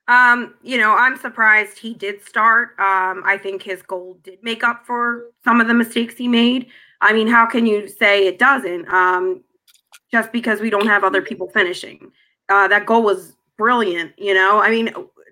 Um, 0.08 0.56
you 0.64 0.78
know, 0.78 0.96
I'm 0.96 1.18
surprised 1.18 1.78
he 1.78 1.94
did 1.94 2.26
start. 2.26 2.70
Um, 2.80 3.22
I 3.26 3.38
think 3.42 3.62
his 3.62 3.82
goal 3.84 4.20
did 4.24 4.44
make 4.44 4.64
up 4.64 4.86
for 4.86 5.26
some 5.44 5.62
of 5.62 5.68
the 5.68 5.74
mistakes 5.74 6.16
he 6.16 6.28
made. 6.28 6.68
I 7.02 7.14
mean, 7.14 7.28
how 7.28 7.46
can 7.46 7.68
you 7.68 7.88
say 7.88 8.28
it 8.28 8.40
doesn't? 8.40 8.92
Um, 8.92 9.44
just 10.12 10.32
because 10.32 10.62
we 10.62 10.72
don't 10.72 10.88
have 10.88 11.04
other 11.04 11.22
people 11.22 11.48
finishing. 11.50 12.12
Uh, 12.50 12.68
that 12.68 12.88
goal 12.88 13.04
was 13.04 13.36
brilliant. 13.58 14.14
You 14.18 14.34
know, 14.34 14.60
I 14.60 14.72
mean, 14.72 14.92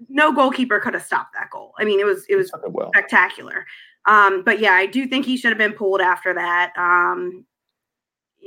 no 0.10 0.32
goalkeeper 0.32 0.80
could 0.80 0.94
have 0.94 1.04
stopped 1.04 1.34
that 1.34 1.50
goal. 1.50 1.74
I 1.80 1.84
mean, 1.84 2.00
it 2.00 2.06
was 2.06 2.26
it 2.30 2.36
was 2.36 2.52
well. 2.68 2.92
spectacular. 2.94 3.66
Um, 4.06 4.44
but 4.44 4.60
yeah, 4.60 4.74
I 4.74 4.86
do 4.86 5.08
think 5.08 5.26
he 5.26 5.38
should 5.38 5.50
have 5.50 5.58
been 5.58 5.74
pulled 5.74 6.02
after 6.02 6.36
that. 6.36 6.72
Um, 6.78 7.46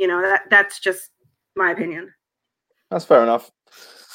you 0.01 0.07
know, 0.07 0.21
that 0.23 0.43
that's 0.51 0.81
just 0.81 1.11
my 1.55 1.71
opinion. 1.71 2.13
That's 2.91 3.05
fair 3.05 3.23
enough. 3.23 3.51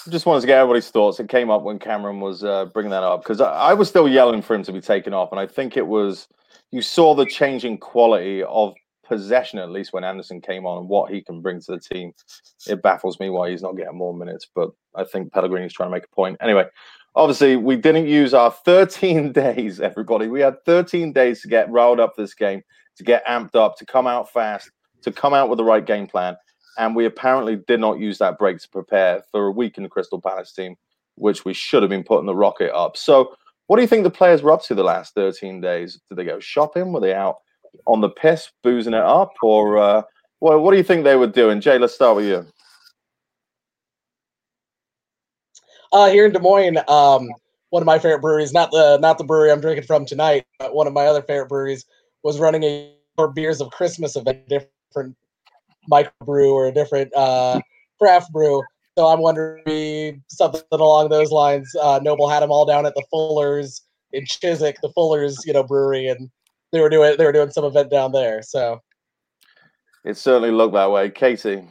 Just 0.09 0.25
wanted 0.25 0.41
to 0.41 0.47
get 0.47 0.57
everybody's 0.57 0.89
thoughts. 0.89 1.19
It 1.19 1.29
came 1.29 1.49
up 1.49 1.63
when 1.63 1.79
Cameron 1.79 2.19
was 2.19 2.43
uh, 2.43 2.65
bringing 2.65 2.91
that 2.91 3.03
up 3.03 3.23
because 3.23 3.39
I, 3.39 3.51
I 3.51 3.73
was 3.73 3.87
still 3.87 4.07
yelling 4.07 4.41
for 4.41 4.55
him 4.55 4.63
to 4.63 4.73
be 4.73 4.81
taken 4.81 5.13
off, 5.13 5.31
and 5.31 5.39
I 5.39 5.47
think 5.47 5.77
it 5.77 5.87
was 5.87 6.27
you 6.71 6.81
saw 6.81 7.13
the 7.13 7.25
changing 7.25 7.77
quality 7.77 8.43
of 8.43 8.73
possession 9.07 9.59
at 9.59 9.69
least 9.69 9.93
when 9.93 10.03
Anderson 10.03 10.41
came 10.41 10.65
on 10.65 10.79
and 10.79 10.89
what 10.89 11.11
he 11.11 11.21
can 11.21 11.41
bring 11.41 11.61
to 11.61 11.73
the 11.73 11.79
team. 11.79 12.11
It 12.67 12.81
baffles 12.81 13.19
me 13.19 13.29
why 13.29 13.51
he's 13.51 13.61
not 13.61 13.77
getting 13.77 13.97
more 13.97 14.13
minutes, 14.13 14.47
but 14.53 14.71
I 14.95 15.03
think 15.03 15.31
Pellegrini's 15.31 15.73
trying 15.73 15.89
to 15.89 15.95
make 15.95 16.05
a 16.05 16.15
point. 16.15 16.37
Anyway, 16.41 16.65
obviously 17.15 17.55
we 17.55 17.75
didn't 17.75 18.07
use 18.07 18.33
our 18.33 18.51
13 18.65 19.31
days, 19.31 19.79
everybody. 19.79 20.27
We 20.27 20.41
had 20.41 20.63
13 20.65 21.13
days 21.13 21.41
to 21.41 21.47
get 21.47 21.69
riled 21.69 21.99
up 21.99 22.15
this 22.15 22.33
game, 22.33 22.63
to 22.97 23.03
get 23.03 23.25
amped 23.27 23.55
up, 23.55 23.77
to 23.77 23.85
come 23.85 24.07
out 24.07 24.31
fast, 24.31 24.71
to 25.05 25.11
come 25.11 25.33
out 25.33 25.49
with 25.49 25.57
the 25.57 25.63
right 25.63 25.85
game 25.85 26.05
plan. 26.05 26.35
And 26.77 26.95
we 26.95 27.05
apparently 27.05 27.55
did 27.67 27.79
not 27.79 27.99
use 27.99 28.17
that 28.17 28.37
break 28.37 28.59
to 28.59 28.69
prepare 28.69 29.23
for 29.31 29.47
a 29.47 29.51
week 29.51 29.77
in 29.77 29.83
the 29.83 29.89
Crystal 29.89 30.19
Palace 30.19 30.51
team, 30.51 30.75
which 31.15 31.45
we 31.45 31.53
should 31.53 31.81
have 31.81 31.89
been 31.89 32.03
putting 32.03 32.25
the 32.25 32.35
rocket 32.35 32.75
up. 32.75 32.97
So, 32.97 33.35
what 33.67 33.77
do 33.77 33.81
you 33.81 33.87
think 33.87 34.03
the 34.03 34.11
players 34.11 34.43
were 34.43 34.51
up 34.51 34.63
to 34.65 34.75
the 34.75 34.83
last 34.83 35.15
13 35.15 35.61
days? 35.61 35.99
Did 36.09 36.17
they 36.17 36.25
go 36.25 36.39
shopping? 36.39 36.91
Were 36.91 36.99
they 36.99 37.13
out 37.13 37.37
on 37.87 38.01
the 38.01 38.09
piss, 38.09 38.51
boozing 38.61 38.93
it 38.93 38.99
up? 38.99 39.31
Or 39.41 39.77
uh, 39.77 40.03
well, 40.41 40.59
what 40.59 40.71
do 40.71 40.77
you 40.77 40.83
think 40.83 41.03
they 41.03 41.15
were 41.15 41.25
doing? 41.25 41.61
Jay, 41.61 41.79
let's 41.79 41.95
start 41.95 42.17
with 42.17 42.25
you. 42.25 42.45
uh, 45.95 46.09
here 46.09 46.25
in 46.25 46.33
Des 46.33 46.39
Moines, 46.39 46.77
um, 46.89 47.29
one 47.69 47.81
of 47.81 47.85
my 47.85 47.97
favorite 47.97 48.21
breweries, 48.21 48.53
not 48.53 48.69
the 48.71 48.97
not 48.97 49.17
the 49.17 49.23
brewery 49.23 49.51
I'm 49.51 49.61
drinking 49.61 49.85
from 49.85 50.05
tonight, 50.05 50.45
but 50.59 50.75
one 50.75 50.87
of 50.87 50.93
my 50.93 51.05
other 51.05 51.21
favorite 51.21 51.47
breweries 51.47 51.85
was 52.23 52.39
running 52.39 52.63
a 52.63 52.93
beers 53.33 53.61
of 53.61 53.71
Christmas 53.71 54.15
event, 54.17 54.67
microbrew 55.89 56.51
or 56.51 56.67
a 56.67 56.71
different 56.71 57.11
uh, 57.15 57.59
craft 57.99 58.31
brew. 58.31 58.63
So 58.97 59.07
I'm 59.07 59.19
wondering 59.19 60.23
something 60.29 60.61
along 60.71 61.09
those 61.09 61.31
lines. 61.31 61.69
Uh, 61.81 61.99
Noble 62.01 62.29
had 62.29 62.41
them 62.41 62.51
all 62.51 62.65
down 62.65 62.85
at 62.85 62.95
the 62.95 63.03
Fullers 63.11 63.81
in 64.13 64.25
Chiswick, 64.25 64.77
the 64.81 64.89
Fullers, 64.89 65.45
you 65.45 65.53
know, 65.53 65.63
brewery, 65.63 66.07
and 66.07 66.29
they 66.71 66.79
were 66.79 66.89
doing 66.89 67.15
they 67.17 67.25
were 67.25 67.31
doing 67.31 67.51
some 67.51 67.65
event 67.65 67.91
down 67.91 68.11
there. 68.11 68.41
So 68.41 68.79
It 70.05 70.17
certainly 70.17 70.51
looked 70.51 70.73
that 70.73 70.91
way. 70.91 71.09
Katie. 71.09 71.67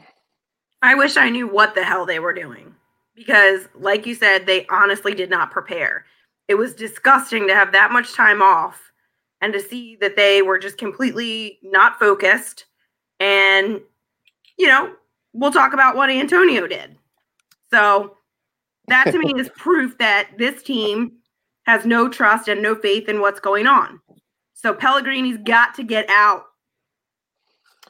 I 0.81 0.93
wish 0.93 1.17
I 1.17 1.29
knew 1.29 1.47
what 1.47 1.73
the 1.73 1.83
hell 1.83 2.05
they 2.05 2.19
were 2.19 2.33
doing 2.33 2.75
because, 3.15 3.67
like 3.73 4.05
you 4.05 4.13
said, 4.13 4.45
they 4.45 4.67
honestly 4.67 5.15
did 5.15 5.29
not 5.31 5.49
prepare. 5.49 6.05
It 6.47 6.55
was 6.55 6.75
disgusting 6.75 7.47
to 7.47 7.55
have 7.55 7.71
that 7.71 7.91
much 7.91 8.13
time 8.13 8.43
off 8.43 8.91
and 9.41 9.51
to 9.53 9.59
see 9.59 9.95
that 9.95 10.15
they 10.15 10.43
were 10.43 10.59
just 10.59 10.77
completely 10.77 11.57
not 11.63 11.97
focused. 11.97 12.65
And, 13.19 13.81
you 14.57 14.67
know, 14.67 14.93
we'll 15.33 15.51
talk 15.51 15.73
about 15.73 15.95
what 15.95 16.09
Antonio 16.09 16.67
did. 16.67 16.97
So, 17.71 18.17
that 18.87 19.05
to 19.11 19.17
me 19.17 19.33
is 19.37 19.49
proof 19.55 19.97
that 19.97 20.29
this 20.37 20.61
team 20.63 21.13
has 21.65 21.85
no 21.85 22.07
trust 22.07 22.47
and 22.47 22.61
no 22.61 22.75
faith 22.75 23.09
in 23.09 23.21
what's 23.21 23.39
going 23.39 23.67
on. 23.67 23.99
So, 24.53 24.73
Pellegrini's 24.73 25.37
got 25.43 25.73
to 25.75 25.83
get 25.83 26.09
out. 26.09 26.45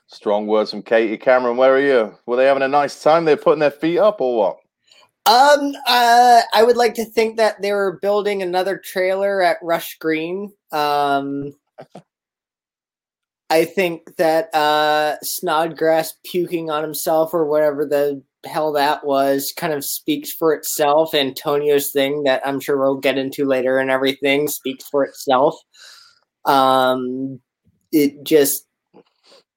Strong 0.07 0.47
words 0.47 0.71
from 0.71 0.83
Katie. 0.83 1.17
Cameron, 1.17 1.57
where 1.57 1.75
are 1.75 1.81
you? 1.81 2.17
Were 2.25 2.35
they 2.35 2.45
having 2.45 2.63
a 2.63 2.67
nice 2.67 3.01
time? 3.01 3.25
They're 3.25 3.37
putting 3.37 3.59
their 3.59 3.71
feet 3.71 3.97
up 3.97 4.21
or 4.21 4.37
what? 4.37 4.57
Um, 5.27 5.73
uh, 5.87 6.41
I 6.53 6.61
would 6.61 6.77
like 6.77 6.93
to 6.95 7.05
think 7.05 7.37
that 7.37 7.59
they 7.59 7.71
were 7.71 7.97
building 7.99 8.43
another 8.43 8.77
trailer 8.77 9.41
at 9.41 9.57
Rush 9.63 9.97
Green. 9.97 10.53
Um, 10.71 11.51
I 13.49 13.65
think 13.65 14.15
that 14.17 14.53
uh, 14.55 15.17
Snodgrass 15.21 16.15
puking 16.23 16.69
on 16.69 16.83
himself 16.83 17.33
or 17.33 17.45
whatever 17.45 17.85
the 17.85 18.23
hell 18.45 18.71
that 18.73 19.05
was 19.05 19.53
kind 19.55 19.73
of 19.73 19.83
speaks 19.83 20.31
for 20.31 20.53
itself. 20.53 21.13
Antonio's 21.13 21.91
thing 21.91 22.23
that 22.23 22.41
I'm 22.45 22.59
sure 22.59 22.77
we'll 22.77 22.97
get 22.97 23.17
into 23.17 23.45
later 23.45 23.77
and 23.77 23.89
everything 23.89 24.47
speaks 24.47 24.87
for 24.87 25.03
itself. 25.03 25.55
Um, 26.45 27.39
it 27.91 28.23
just, 28.23 28.67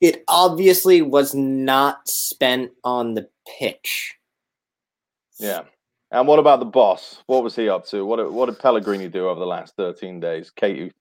it 0.00 0.23
obviously 0.28 1.02
was 1.02 1.35
not 1.35 2.07
spent 2.07 2.71
on 2.85 3.14
the 3.14 3.28
pitch. 3.59 4.14
Yeah. 5.38 5.62
And 6.11 6.26
what 6.26 6.38
about 6.38 6.61
the 6.61 6.66
boss? 6.66 7.23
What 7.26 7.45
was 7.45 7.54
he 7.54 7.68
up 7.68 7.87
to? 7.88 8.04
What 8.04 8.16
did, 8.16 8.30
what 8.30 8.47
did 8.47 8.59
Pellegrini 8.59 9.09
do 9.09 9.28
over 9.28 9.38
the 9.38 9.47
last 9.47 9.76
13 9.76 10.21
days? 10.21 10.50
Katie. 10.50 10.92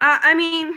Uh, 0.00 0.18
I 0.22 0.34
mean, 0.34 0.74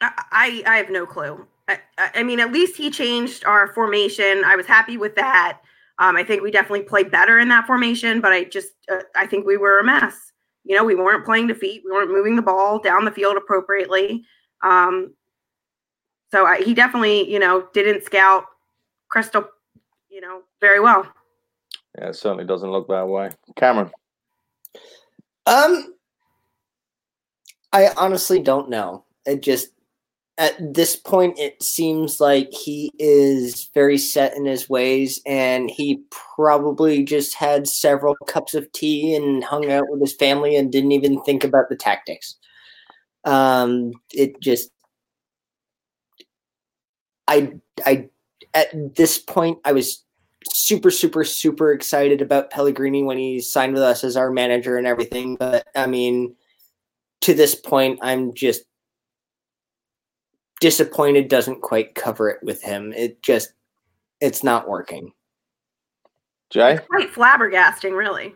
I 0.00 0.62
I 0.66 0.76
have 0.76 0.90
no 0.90 1.06
clue. 1.06 1.46
I, 1.68 1.78
I 1.98 2.22
mean, 2.22 2.40
at 2.40 2.52
least 2.52 2.76
he 2.76 2.90
changed 2.90 3.44
our 3.44 3.72
formation. 3.72 4.42
I 4.44 4.56
was 4.56 4.66
happy 4.66 4.96
with 4.96 5.14
that. 5.14 5.60
Um, 5.98 6.16
I 6.16 6.24
think 6.24 6.42
we 6.42 6.50
definitely 6.50 6.82
played 6.82 7.10
better 7.10 7.38
in 7.38 7.48
that 7.48 7.66
formation, 7.66 8.20
but 8.20 8.32
I 8.32 8.44
just 8.44 8.72
uh, 8.90 9.02
I 9.14 9.26
think 9.26 9.46
we 9.46 9.56
were 9.56 9.78
a 9.78 9.84
mess. 9.84 10.32
You 10.64 10.76
know, 10.76 10.84
we 10.84 10.94
weren't 10.94 11.24
playing 11.24 11.46
defeat. 11.46 11.82
We 11.84 11.92
weren't 11.92 12.10
moving 12.10 12.36
the 12.36 12.42
ball 12.42 12.78
down 12.78 13.04
the 13.04 13.10
field 13.10 13.36
appropriately. 13.36 14.24
Um, 14.62 15.14
so 16.30 16.46
I, 16.46 16.62
he 16.62 16.72
definitely, 16.72 17.30
you 17.30 17.38
know, 17.38 17.68
didn't 17.74 18.04
scout 18.04 18.46
Crystal, 19.08 19.44
you 20.08 20.20
know, 20.20 20.42
very 20.60 20.80
well. 20.80 21.06
Yeah, 21.98 22.08
it 22.08 22.16
certainly 22.16 22.44
doesn't 22.44 22.70
look 22.70 22.88
that 22.88 23.06
way. 23.06 23.30
Cameron. 23.56 23.90
Um, 25.46 25.94
I 27.72 27.90
honestly 27.96 28.40
don't 28.40 28.68
know. 28.68 29.04
It 29.24 29.42
just 29.42 29.68
at 30.38 30.56
this 30.74 30.96
point 30.96 31.38
it 31.38 31.62
seems 31.62 32.20
like 32.20 32.50
he 32.52 32.90
is 32.98 33.70
very 33.74 33.98
set 33.98 34.34
in 34.36 34.46
his 34.46 34.68
ways 34.68 35.20
and 35.26 35.70
he 35.70 36.02
probably 36.10 37.04
just 37.04 37.34
had 37.34 37.68
several 37.68 38.16
cups 38.26 38.54
of 38.54 38.70
tea 38.72 39.14
and 39.14 39.44
hung 39.44 39.70
out 39.70 39.84
with 39.90 40.00
his 40.00 40.14
family 40.14 40.56
and 40.56 40.72
didn't 40.72 40.92
even 40.92 41.22
think 41.24 41.44
about 41.44 41.68
the 41.68 41.76
tactics. 41.76 42.36
Um 43.24 43.92
it 44.12 44.40
just 44.40 44.70
I 47.28 47.52
I 47.86 48.08
at 48.54 48.94
this 48.96 49.18
point 49.18 49.58
I 49.64 49.72
was 49.72 50.04
super 50.52 50.90
super 50.90 51.24
super 51.24 51.72
excited 51.72 52.20
about 52.20 52.50
Pellegrini 52.50 53.02
when 53.02 53.18
he 53.18 53.40
signed 53.40 53.74
with 53.74 53.82
us 53.82 54.02
as 54.04 54.16
our 54.16 54.30
manager 54.30 54.76
and 54.76 54.86
everything 54.86 55.36
but 55.36 55.66
I 55.76 55.86
mean 55.86 56.34
to 57.22 57.34
this 57.34 57.54
point, 57.54 57.98
I'm 58.02 58.34
just 58.34 58.64
disappointed 60.60 61.28
doesn't 61.28 61.62
quite 61.62 61.94
cover 61.94 62.28
it 62.28 62.40
with 62.42 62.62
him. 62.62 62.92
It 62.92 63.22
just 63.22 63.52
it's 64.20 64.44
not 64.44 64.68
working. 64.68 65.12
Jay? 66.50 66.74
It's 66.74 66.86
quite 66.86 67.12
flabbergasting, 67.12 67.96
really. 67.96 68.34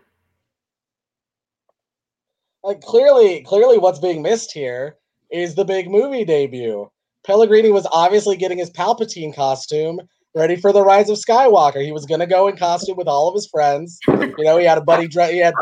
Like 2.64 2.80
clearly, 2.80 3.42
clearly, 3.42 3.78
what's 3.78 4.00
being 4.00 4.22
missed 4.22 4.50
here 4.52 4.96
is 5.30 5.54
the 5.54 5.64
big 5.64 5.88
movie 5.88 6.24
debut. 6.24 6.90
Pellegrini 7.24 7.70
was 7.70 7.86
obviously 7.92 8.36
getting 8.36 8.58
his 8.58 8.70
Palpatine 8.70 9.34
costume 9.34 10.00
ready 10.36 10.54
for 10.54 10.72
the 10.72 10.82
Rise 10.82 11.08
of 11.08 11.16
Skywalker. 11.16 11.82
He 11.82 11.92
was 11.92 12.04
gonna 12.04 12.26
go 12.26 12.46
in 12.46 12.56
costume 12.56 12.96
with 12.96 13.08
all 13.08 13.26
of 13.28 13.34
his 13.34 13.48
friends. 13.48 13.98
You 14.06 14.44
know, 14.44 14.58
he 14.58 14.66
had 14.66 14.78
a 14.78 14.82
buddy. 14.82 15.08
He 15.08 15.38
had 15.38 15.54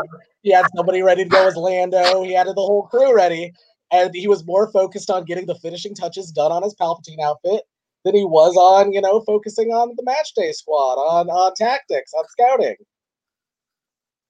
he 0.43 0.51
had 0.51 0.65
somebody 0.75 1.01
ready 1.01 1.23
to 1.23 1.29
go 1.29 1.47
as 1.47 1.55
Lando. 1.55 2.23
He 2.23 2.33
had 2.33 2.47
the 2.47 2.53
whole 2.53 2.83
crew 2.83 3.15
ready, 3.15 3.53
and 3.91 4.11
he 4.13 4.27
was 4.27 4.45
more 4.45 4.71
focused 4.71 5.09
on 5.09 5.23
getting 5.23 5.45
the 5.47 5.55
finishing 5.55 5.95
touches 5.95 6.29
done 6.31 6.51
on 6.51 6.61
his 6.61 6.75
Palpatine 6.75 7.21
outfit 7.23 7.63
than 8.03 8.15
he 8.15 8.25
was 8.25 8.55
on 8.57 8.91
you 8.91 9.01
know 9.01 9.21
focusing 9.21 9.69
on 9.69 9.93
the 9.95 10.03
match 10.03 10.33
day 10.35 10.51
squad, 10.51 10.95
on 10.95 11.29
on 11.29 11.53
tactics, 11.55 12.11
on 12.13 12.25
scouting. 12.27 12.75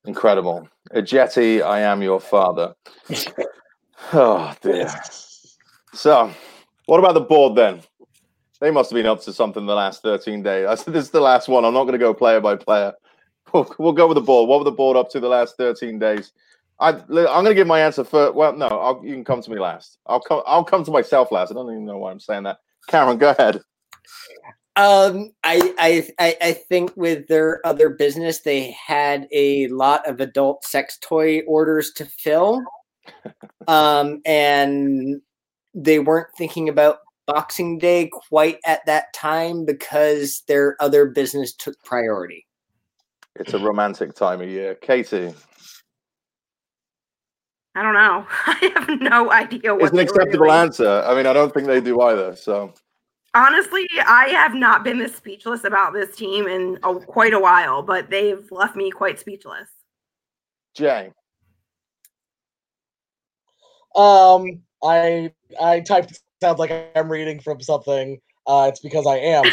Incredible. 0.05 0.69
Jetty, 1.03 1.63
I 1.63 1.79
am 1.79 2.01
your 2.01 2.21
father. 2.21 2.75
Oh 4.13 4.53
dear. 4.61 4.93
So, 5.93 6.29
what 6.85 6.99
about 6.99 7.13
the 7.13 7.21
board 7.21 7.55
then? 7.55 7.81
They 8.65 8.71
must 8.71 8.89
have 8.89 8.95
been 8.95 9.05
up 9.05 9.21
to 9.21 9.31
something 9.31 9.67
the 9.67 9.75
last 9.75 10.01
13 10.01 10.41
days. 10.41 10.65
I 10.65 10.73
said 10.83 10.95
this 10.95 11.05
is 11.05 11.11
the 11.11 11.21
last 11.21 11.47
one. 11.47 11.63
I'm 11.63 11.75
not 11.75 11.83
going 11.83 11.93
to 11.93 11.99
go 11.99 12.15
player 12.15 12.41
by 12.41 12.55
player. 12.55 12.93
We'll, 13.53 13.71
we'll 13.77 13.93
go 13.93 14.07
with 14.07 14.15
the 14.15 14.21
board. 14.21 14.49
What 14.49 14.57
were 14.57 14.63
the 14.63 14.71
board 14.71 14.97
up 14.97 15.11
to 15.11 15.19
the 15.19 15.27
last 15.27 15.55
13 15.57 15.99
days? 15.99 16.33
I, 16.79 16.89
I'm 16.89 17.05
going 17.07 17.45
to 17.45 17.53
give 17.53 17.67
my 17.67 17.79
answer 17.79 18.03
first. 18.03 18.33
Well, 18.33 18.57
no, 18.57 18.65
I'll, 18.65 18.99
you 19.05 19.13
can 19.13 19.23
come 19.23 19.39
to 19.43 19.51
me 19.51 19.59
last. 19.59 19.99
I'll 20.07 20.19
come. 20.19 20.41
I'll 20.47 20.63
come 20.63 20.83
to 20.83 20.89
myself 20.89 21.31
last. 21.31 21.51
I 21.51 21.53
don't 21.53 21.69
even 21.69 21.85
know 21.85 21.99
why 21.99 22.09
I'm 22.09 22.19
saying 22.19 22.41
that. 22.43 22.57
Cameron, 22.87 23.19
go 23.19 23.29
ahead. 23.29 23.61
Um, 24.75 25.31
I, 25.43 25.73
I, 25.77 26.09
I, 26.17 26.37
I 26.41 26.53
think 26.53 26.91
with 26.97 27.27
their 27.27 27.65
other 27.67 27.89
business, 27.89 28.41
they 28.41 28.71
had 28.71 29.27
a 29.31 29.67
lot 29.67 30.09
of 30.09 30.19
adult 30.19 30.65
sex 30.65 30.97
toy 30.99 31.41
orders 31.41 31.93
to 31.97 32.05
fill, 32.05 32.63
um, 33.67 34.23
and 34.25 35.21
they 35.75 35.99
weren't 35.99 36.29
thinking 36.35 36.67
about 36.67 36.97
Boxing 37.27 37.77
Day 37.79 38.09
quite 38.11 38.59
at 38.65 38.85
that 38.85 39.13
time 39.13 39.65
because 39.65 40.43
their 40.47 40.75
other 40.79 41.05
business 41.05 41.53
took 41.53 41.81
priority. 41.83 42.45
It's 43.37 43.53
a 43.53 43.59
romantic 43.59 44.15
time 44.15 44.41
of 44.41 44.49
year. 44.49 44.75
Katie, 44.75 45.33
I 47.75 47.81
don't 47.81 47.93
know. 47.93 48.25
I 48.45 48.73
have 48.77 49.01
no 49.01 49.31
idea 49.31 49.73
what 49.73 49.83
it's 49.83 49.91
an 49.91 49.99
acceptable 49.99 50.45
doing. 50.45 50.51
answer. 50.51 51.03
I 51.05 51.13
mean, 51.15 51.25
I 51.25 51.33
don't 51.33 51.53
think 51.53 51.67
they 51.67 51.81
do 51.81 51.99
either. 52.01 52.35
So, 52.35 52.73
Honestly, 53.33 53.85
I 54.05 54.27
have 54.29 54.53
not 54.53 54.85
been 54.85 54.97
this 54.97 55.13
speechless 55.13 55.65
about 55.65 55.91
this 55.91 56.15
team 56.15 56.47
in 56.47 56.79
a, 56.83 56.95
quite 56.95 57.33
a 57.33 57.39
while, 57.39 57.81
but 57.81 58.09
they've 58.09 58.49
left 58.49 58.77
me 58.77 58.89
quite 58.91 59.19
speechless. 59.19 59.67
Jay, 60.73 61.11
Um, 63.93 64.61
I 64.81 65.33
I 65.61 65.81
typed 65.81 66.21
sounds 66.41 66.59
like 66.59 66.91
I'm 66.95 67.11
reading 67.11 67.39
from 67.39 67.61
something. 67.61 68.19
Uh, 68.47 68.67
it's 68.69 68.79
because 68.79 69.07
I 69.07 69.17
am. 69.17 69.45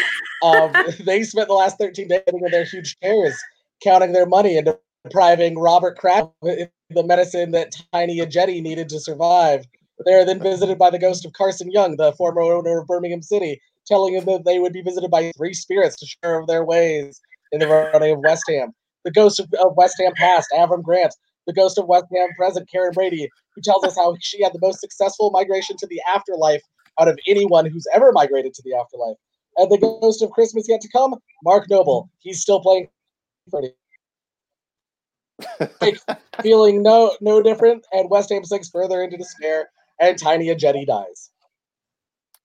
Um, 0.43 0.73
they 1.07 1.23
spent 1.23 1.49
the 1.49 1.55
last 1.55 1.79
13 1.79 2.09
days 2.09 2.23
in 2.27 2.41
their 2.51 2.65
huge 2.65 2.97
chairs, 3.03 3.39
counting 3.83 4.13
their 4.13 4.27
money 4.27 4.57
and 4.57 4.75
depriving 5.05 5.59
Robert 5.59 5.97
Kraft 5.97 6.31
of 6.43 6.69
the 6.91 7.05
medicine 7.05 7.53
that 7.53 7.73
Tiny 7.93 8.21
and 8.21 8.31
Jetty 8.31 8.61
needed 8.61 8.89
to 8.91 9.01
survive. 9.01 9.65
They 10.05 10.15
are 10.15 10.25
then 10.25 10.41
visited 10.41 10.79
by 10.79 10.91
the 10.91 10.99
ghost 10.99 11.25
of 11.25 11.33
Carson 11.33 11.71
Yeung, 11.73 11.97
the 11.97 12.13
former 12.13 12.43
owner 12.43 12.81
of 12.81 12.87
Birmingham 12.87 13.23
City, 13.23 13.61
telling 13.87 14.15
them 14.15 14.25
that 14.27 14.45
they 14.45 14.59
would 14.59 14.73
be 14.73 14.83
visited 14.83 15.11
by 15.11 15.31
three 15.37 15.55
spirits 15.55 15.97
to 15.97 16.07
share 16.07 16.41
of 16.41 16.47
their 16.47 16.65
ways 16.65 17.21
in 17.53 17.61
the 17.61 17.69
running 17.69 18.13
of 18.13 18.21
West 18.21 18.45
Ham. 18.49 18.73
The 19.05 19.11
ghost 19.11 19.41
of, 19.41 19.53
of 19.61 19.77
West 19.77 19.97
Ham 20.01 20.13
past, 20.17 20.49
Avram 20.55 20.83
Grant, 20.83 21.15
the 21.47 21.53
ghost 21.53 21.79
of 21.79 21.87
West 21.87 22.07
Ham 22.15 22.29
present, 22.37 22.69
Karren 22.73 22.93
Brady, 22.93 23.29
who 23.55 23.63
tells 23.63 23.85
us 23.85 23.97
how 23.97 24.17
she 24.21 24.43
had 24.43 24.53
the 24.53 24.61
most 24.61 24.81
successful 24.81 25.31
migration 25.31 25.77
to 25.79 25.87
the 25.87 26.01
afterlife 26.15 26.63
out 27.01 27.09
of 27.09 27.19
anyone 27.27 27.67
who's 27.67 27.87
ever 27.93 28.13
migrated 28.13 28.55
to 28.55 28.63
the 28.63 28.75
afterlife. 28.75 29.17
And 29.57 29.71
the 29.71 29.79
ghost 29.79 30.23
of 30.23 30.31
Christmas 30.31 30.67
yet 30.69 30.81
to 30.81 30.89
come, 30.89 31.15
Mark 31.45 31.69
Noble. 31.69 32.11
He's 32.21 32.41
still 32.41 32.61
playing 32.61 32.89
for 33.51 33.63
the- 33.63 33.75
feeling 36.43 36.83
no 36.83 37.17
no 37.21 37.43
different, 37.43 37.85
and 37.93 38.09
West 38.09 38.31
Ham 38.31 38.45
sinks 38.45 38.69
further 38.71 39.03
into 39.03 39.17
despair, 39.17 39.69
and 40.01 40.19
Tiny 40.19 40.49
and 40.51 40.59
Jetty 40.59 40.85
dies. 40.85 41.31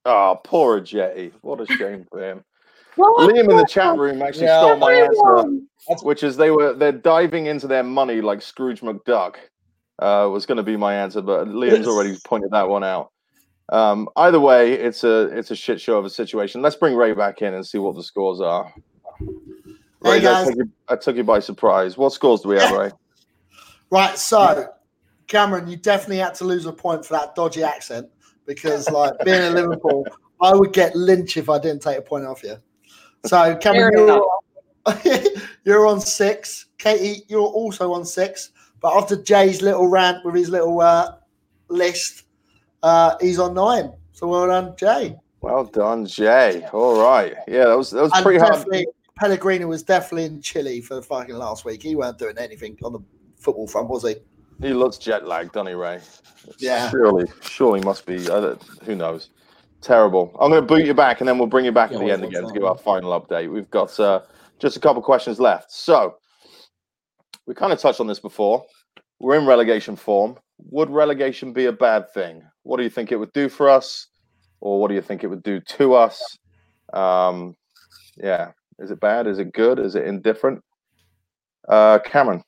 oh, 0.05 0.39
poor 0.43 0.79
Jetty. 0.79 1.31
What 1.41 1.61
a 1.61 1.65
shame 1.65 2.05
for 2.09 2.21
him. 2.21 2.43
Liam 2.97 3.49
in 3.49 3.57
the 3.57 3.65
chat 3.69 3.97
room 3.97 4.21
actually 4.21 4.45
Yeah. 4.47 4.59
stole 4.59 4.77
my 4.77 4.91
answer, 4.93 5.59
which 6.01 6.23
is 6.23 6.35
they 6.37 6.49
were 6.51 6.73
they're 6.73 6.91
diving 6.91 7.45
into 7.45 7.67
their 7.67 7.83
money 7.83 8.21
like 8.21 8.41
Scrooge 8.41 8.81
McDuck. 8.81 9.35
Uh, 9.99 10.29
was 10.31 10.45
going 10.45 10.57
to 10.57 10.63
be 10.63 10.77
my 10.77 10.93
answer, 10.95 11.21
but 11.21 11.47
Liam's 11.47 11.87
already 11.87 12.17
pointed 12.25 12.51
that 12.51 12.67
one 12.69 12.83
out. 12.83 13.11
Um, 13.69 14.09
either 14.15 14.39
way, 14.39 14.73
it's 14.73 15.03
a 15.03 15.23
it's 15.37 15.51
a 15.51 15.55
shit 15.55 15.81
show 15.81 15.97
of 15.97 16.05
a 16.05 16.09
situation. 16.09 16.61
Let's 16.61 16.75
bring 16.75 16.95
Ray 16.95 17.13
back 17.13 17.41
in 17.41 17.53
and 17.53 17.65
see 17.65 17.77
what 17.77 17.95
the 17.95 18.03
scores 18.03 18.39
are. 18.39 18.73
Ray, 20.01 20.19
Hey, 20.21 20.27
I, 20.27 20.45
took 20.45 20.55
you, 20.55 20.71
I 20.87 20.95
took 20.95 21.15
you 21.17 21.23
by 21.23 21.39
surprise. 21.39 21.97
What 21.97 22.13
scores 22.13 22.41
do 22.41 22.49
we 22.49 22.59
have, 22.59 22.71
Ray? 22.71 22.91
Right, 23.89 24.17
so 24.17 24.69
Cameron, 25.27 25.67
you 25.67 25.77
definitely 25.77 26.17
had 26.17 26.35
to 26.35 26.45
lose 26.45 26.65
a 26.65 26.73
point 26.73 27.05
for 27.05 27.13
that 27.13 27.35
dodgy 27.35 27.63
accent 27.63 28.07
because, 28.45 28.89
like, 28.89 29.13
being 29.23 29.41
in 29.41 29.53
Liverpool, 29.53 30.05
I 30.41 30.53
would 30.53 30.71
get 30.71 30.95
lynched 30.95 31.37
if 31.37 31.49
I 31.49 31.59
didn't 31.59 31.81
take 31.81 31.97
a 31.97 32.01
point 32.01 32.25
off 32.25 32.43
you. 32.43 32.57
So, 33.25 33.55
Cameron, 33.57 33.93
you're, 33.97 34.39
you're 35.65 35.87
on 35.87 35.99
six. 35.99 36.67
Katie, 36.77 37.23
you're 37.27 37.41
also 37.41 37.93
on 37.93 38.05
six. 38.05 38.51
But 38.79 38.95
after 38.95 39.21
Jay's 39.21 39.61
little 39.61 39.87
rant 39.87 40.23
with 40.23 40.35
his 40.35 40.49
little 40.49 40.79
uh, 40.79 41.15
list, 41.69 42.23
uh, 42.83 43.15
he's 43.21 43.39
on 43.39 43.53
nine. 43.53 43.91
So 44.11 44.27
well 44.27 44.47
done, 44.47 44.75
Jay. 44.77 45.15
Well 45.41 45.65
done, 45.65 46.05
Jay. 46.05 46.65
All 46.73 47.01
right, 47.01 47.35
yeah, 47.47 47.65
that 47.65 47.77
was 47.77 47.91
that 47.91 48.03
was 48.03 48.11
And 48.13 48.23
pretty 48.23 48.39
hard. 48.39 48.65
Pellegrini 49.19 49.65
was 49.65 49.81
definitely 49.81 50.25
in 50.25 50.41
Chile 50.41 50.79
for 50.81 50.93
the 50.95 51.01
fucking 51.01 51.35
last 51.35 51.65
week. 51.65 51.81
He 51.81 51.95
weren't 51.95 52.19
doing 52.19 52.37
anything 52.37 52.77
on 52.83 52.93
the 52.93 52.99
football 53.37 53.67
front, 53.67 53.89
was 53.89 54.03
he? 54.03 54.15
He 54.61 54.73
looks 54.73 54.97
jet 54.97 55.27
lagged, 55.27 55.53
doesn't 55.53 55.67
he, 55.67 55.73
Ray? 55.73 55.99
Yeah. 56.59 56.89
Surely, 56.89 57.25
surely 57.41 57.81
must 57.81 58.05
be. 58.05 58.23
Who 58.83 58.95
knows? 58.95 59.29
Terrible. 59.81 60.35
I'm 60.39 60.49
going 60.51 60.61
to 60.61 60.67
boot 60.67 60.85
you 60.85 60.93
back, 60.93 61.21
and 61.21 61.27
then 61.27 61.37
we'll 61.37 61.47
bring 61.47 61.65
you 61.65 61.71
back 61.71 61.91
Yeah, 61.91 61.97
at 61.97 62.05
the 62.05 62.11
end 62.11 62.23
again 62.23 62.47
to 62.47 62.53
give 62.53 62.63
our 62.63 62.77
final 62.77 63.19
update. 63.19 63.51
We've 63.51 63.69
got 63.69 63.99
uh, 63.99 64.21
just 64.59 64.77
a 64.77 64.79
couple 64.79 65.01
questions 65.01 65.39
left. 65.39 65.71
So 65.71 66.15
we 67.45 67.53
kind 67.53 67.71
of 67.71 67.79
touched 67.79 67.99
on 67.99 68.07
this 68.07 68.19
before. 68.19 68.65
We're 69.19 69.37
in 69.37 69.45
relegation 69.45 69.95
form. 69.95 70.37
Would 70.59 70.89
relegation 70.89 71.53
be 71.53 71.65
a 71.65 71.71
bad 71.71 72.11
thing? 72.13 72.43
What 72.63 72.77
do 72.77 72.83
you 72.83 72.89
think 72.89 73.11
it 73.11 73.17
would 73.17 73.33
do 73.33 73.49
for 73.49 73.69
us, 73.69 74.07
or 74.59 74.79
what 74.81 74.89
do 74.89 74.95
you 74.95 75.01
think 75.01 75.23
it 75.23 75.27
would 75.27 75.43
do 75.43 75.59
to 75.59 75.93
us? 75.93 76.37
Um, 76.93 77.55
yeah, 78.17 78.51
is 78.79 78.91
it 78.91 78.99
bad? 78.99 79.27
Is 79.27 79.39
it 79.39 79.53
good? 79.53 79.79
Is 79.79 79.95
it 79.95 80.05
indifferent? 80.05 80.63
Uh, 81.67 81.99
Cameron. 81.99 82.43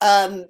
Um, 0.00 0.46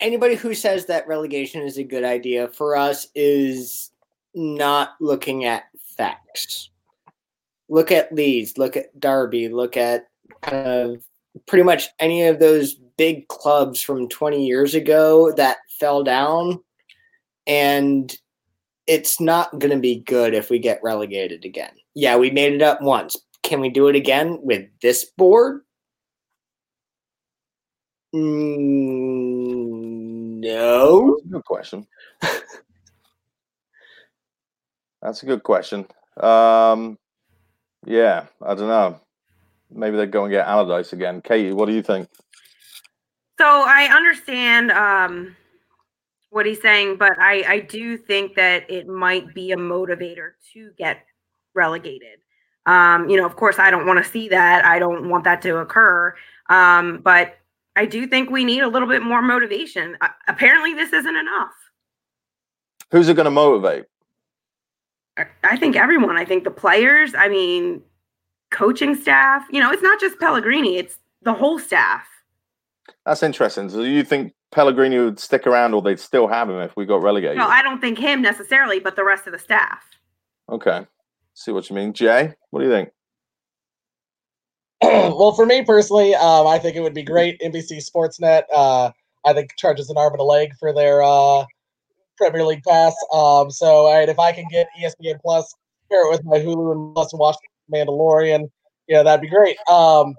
anybody 0.00 0.34
who 0.34 0.54
says 0.54 0.86
that 0.86 1.06
relegation 1.06 1.62
is 1.62 1.78
a 1.78 1.84
good 1.84 2.04
idea 2.04 2.48
for 2.48 2.76
us 2.76 3.08
is 3.14 3.90
not 4.34 4.94
looking 5.00 5.44
at 5.44 5.64
facts. 5.96 6.70
Look 7.68 7.92
at 7.92 8.12
Leeds, 8.12 8.58
look 8.58 8.76
at 8.76 8.98
Derby, 8.98 9.48
look 9.48 9.76
at 9.76 10.08
kind 10.42 10.66
of 10.66 11.04
pretty 11.46 11.64
much 11.64 11.88
any 11.98 12.24
of 12.24 12.38
those 12.38 12.74
big 12.96 13.28
clubs 13.28 13.82
from 13.82 14.08
20 14.08 14.46
years 14.46 14.74
ago 14.74 15.32
that 15.32 15.56
fell 15.78 16.02
down. 16.04 16.60
And 17.46 18.16
it's 18.86 19.20
not 19.20 19.50
going 19.58 19.72
to 19.72 19.78
be 19.78 20.00
good 20.00 20.34
if 20.34 20.50
we 20.50 20.58
get 20.58 20.82
relegated 20.82 21.44
again. 21.44 21.72
Yeah, 21.94 22.16
we 22.16 22.30
made 22.30 22.52
it 22.52 22.62
up 22.62 22.80
once. 22.82 23.16
Can 23.42 23.60
we 23.60 23.68
do 23.68 23.88
it 23.88 23.96
again 23.96 24.38
with 24.42 24.66
this 24.80 25.04
board? 25.04 25.62
Mm, 28.14 29.60
no. 30.40 31.18
Good 31.28 31.44
question. 31.44 31.86
That's 35.02 35.22
a 35.22 35.26
good 35.26 35.42
question. 35.42 35.86
Um, 36.16 36.98
yeah, 37.84 38.26
I 38.40 38.54
don't 38.54 38.68
know. 38.68 39.00
Maybe 39.70 39.96
they'd 39.96 40.10
go 40.10 40.24
and 40.24 40.30
get 40.32 40.46
Allardyce 40.46 40.92
again. 40.92 41.20
Katie, 41.20 41.52
what 41.52 41.66
do 41.66 41.72
you 41.74 41.82
think? 41.82 42.08
So 43.38 43.46
I 43.46 43.88
understand 43.92 44.70
um, 44.70 45.36
what 46.30 46.46
he's 46.46 46.62
saying, 46.62 46.96
but 46.96 47.18
I, 47.18 47.44
I 47.46 47.60
do 47.60 47.96
think 47.96 48.36
that 48.36 48.70
it 48.70 48.86
might 48.86 49.34
be 49.34 49.52
a 49.52 49.56
motivator 49.56 50.32
to 50.52 50.70
get 50.78 51.04
relegated. 51.54 52.20
Um, 52.66 53.08
you 53.08 53.16
know, 53.16 53.26
of 53.26 53.36
course, 53.36 53.58
I 53.58 53.70
don't 53.70 53.86
want 53.86 54.02
to 54.04 54.10
see 54.10 54.28
that. 54.28 54.64
I 54.64 54.78
don't 54.78 55.08
want 55.08 55.24
that 55.24 55.42
to 55.42 55.58
occur. 55.58 56.14
Um, 56.48 57.00
but 57.02 57.36
I 57.76 57.86
do 57.86 58.06
think 58.06 58.30
we 58.30 58.44
need 58.44 58.60
a 58.60 58.68
little 58.68 58.88
bit 58.88 59.02
more 59.02 59.20
motivation. 59.20 59.96
Uh, 60.00 60.08
apparently, 60.28 60.74
this 60.74 60.92
isn't 60.92 61.16
enough. 61.16 61.52
Who's 62.90 63.08
it 63.08 63.14
going 63.14 63.24
to 63.24 63.30
motivate? 63.30 63.84
I- 65.18 65.26
I 65.42 65.56
think 65.56 65.76
everyone. 65.76 66.16
I 66.16 66.24
think 66.24 66.44
the 66.44 66.50
players. 66.50 67.14
I 67.14 67.28
mean, 67.28 67.82
coaching 68.54 68.94
staff. 68.94 69.44
You 69.50 69.60
know, 69.60 69.70
it's 69.70 69.82
not 69.82 70.00
just 70.00 70.18
Pellegrini; 70.18 70.76
it's 70.76 70.98
the 71.22 71.34
whole 71.34 71.58
staff. 71.58 72.06
That's 73.04 73.22
interesting. 73.22 73.68
So 73.68 73.82
you 73.82 74.04
think 74.04 74.32
Pellegrini 74.52 74.98
would 74.98 75.18
stick 75.18 75.46
around, 75.46 75.74
or 75.74 75.82
they'd 75.82 76.00
still 76.00 76.26
have 76.28 76.48
him 76.48 76.58
if 76.60 76.76
we 76.76 76.86
got 76.86 77.02
relegated? 77.02 77.38
No, 77.38 77.48
I 77.48 77.62
don't 77.62 77.80
think 77.80 77.98
him 77.98 78.22
necessarily, 78.22 78.78
but 78.78 78.96
the 78.96 79.04
rest 79.04 79.26
of 79.26 79.32
the 79.32 79.38
staff. 79.38 79.84
okay, 80.48 80.86
see 81.34 81.50
what 81.50 81.68
you 81.68 81.76
mean, 81.76 81.92
Jay. 81.92 82.32
What 82.50 82.60
do 82.60 82.66
you 82.66 82.72
think? 82.72 82.90
well, 84.82 85.32
for 85.32 85.46
me 85.46 85.64
personally, 85.64 86.14
um, 86.14 86.46
I 86.46 86.58
think 86.58 86.76
it 86.76 86.80
would 86.80 86.94
be 86.94 87.02
great. 87.02 87.40
NBC 87.40 87.82
Sportsnet, 87.84 88.42
uh, 88.52 88.90
I 89.24 89.32
think 89.32 89.56
charges 89.56 89.88
an 89.90 89.96
arm 89.96 90.12
and 90.12 90.20
a 90.20 90.24
leg 90.24 90.54
for 90.58 90.72
their 90.72 91.02
uh, 91.02 91.44
Premier 92.18 92.44
League 92.44 92.62
pass. 92.62 92.94
Um, 93.12 93.50
so, 93.50 93.66
all 93.66 93.94
right, 93.94 94.08
if 94.08 94.18
I 94.18 94.32
can 94.32 94.46
get 94.50 94.68
ESPN 94.80 95.20
Plus, 95.20 95.54
pair 95.90 96.06
it 96.06 96.10
with 96.10 96.24
my 96.24 96.38
Hulu 96.38 96.72
and 96.72 96.94
Plus 96.94 97.12
and 97.12 97.20
watch 97.20 97.36
Mandalorian, 97.72 98.50
yeah, 98.88 99.02
that'd 99.02 99.22
be 99.22 99.28
great. 99.28 99.56
Um, 99.68 100.14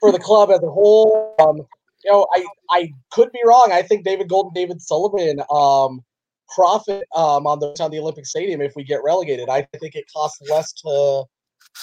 for 0.00 0.12
the 0.12 0.18
club 0.18 0.50
as 0.50 0.62
a 0.62 0.70
whole. 0.70 1.34
Um, 1.40 1.58
you 2.04 2.12
know, 2.12 2.26
I 2.32 2.44
I 2.70 2.92
could 3.10 3.30
be 3.32 3.40
wrong. 3.44 3.70
I 3.72 3.82
think 3.82 4.04
David 4.04 4.28
Golden, 4.28 4.52
David 4.54 4.80
Sullivan, 4.80 5.40
um, 5.50 6.02
profit 6.54 7.04
um, 7.14 7.46
on 7.46 7.58
the 7.58 7.74
on 7.80 7.90
the 7.90 7.98
Olympic 7.98 8.26
Stadium 8.26 8.60
if 8.60 8.72
we 8.76 8.84
get 8.84 9.00
relegated. 9.04 9.48
I 9.48 9.66
think 9.80 9.94
it 9.94 10.04
costs 10.14 10.40
less 10.48 10.72
to 10.74 11.24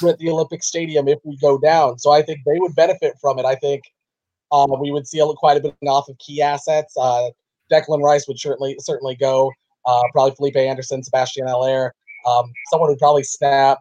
rent 0.01 0.17
the 0.19 0.29
Olympic 0.29 0.63
Stadium 0.63 1.07
if 1.07 1.19
we 1.23 1.37
go 1.37 1.57
down. 1.57 1.99
So 1.99 2.11
I 2.11 2.21
think 2.21 2.39
they 2.45 2.59
would 2.59 2.75
benefit 2.75 3.15
from 3.19 3.39
it. 3.39 3.45
I 3.45 3.55
think 3.55 3.81
uh, 4.51 4.67
we 4.79 4.91
would 4.91 5.07
see 5.07 5.21
quite 5.37 5.57
a 5.57 5.61
bit 5.61 5.75
off 5.87 6.09
of 6.09 6.17
key 6.17 6.41
assets. 6.41 6.93
Uh, 6.97 7.29
Declan 7.71 8.01
Rice 8.01 8.27
would 8.27 8.39
certainly 8.39 8.75
certainly 8.79 9.15
go. 9.15 9.51
Uh, 9.85 10.01
probably 10.13 10.33
Felipe 10.35 10.55
Anderson, 10.55 11.03
Sebastian 11.03 11.47
Haller. 11.47 11.93
Um, 12.27 12.51
someone 12.71 12.89
would 12.89 12.97
probably 12.97 13.23
snap 13.23 13.79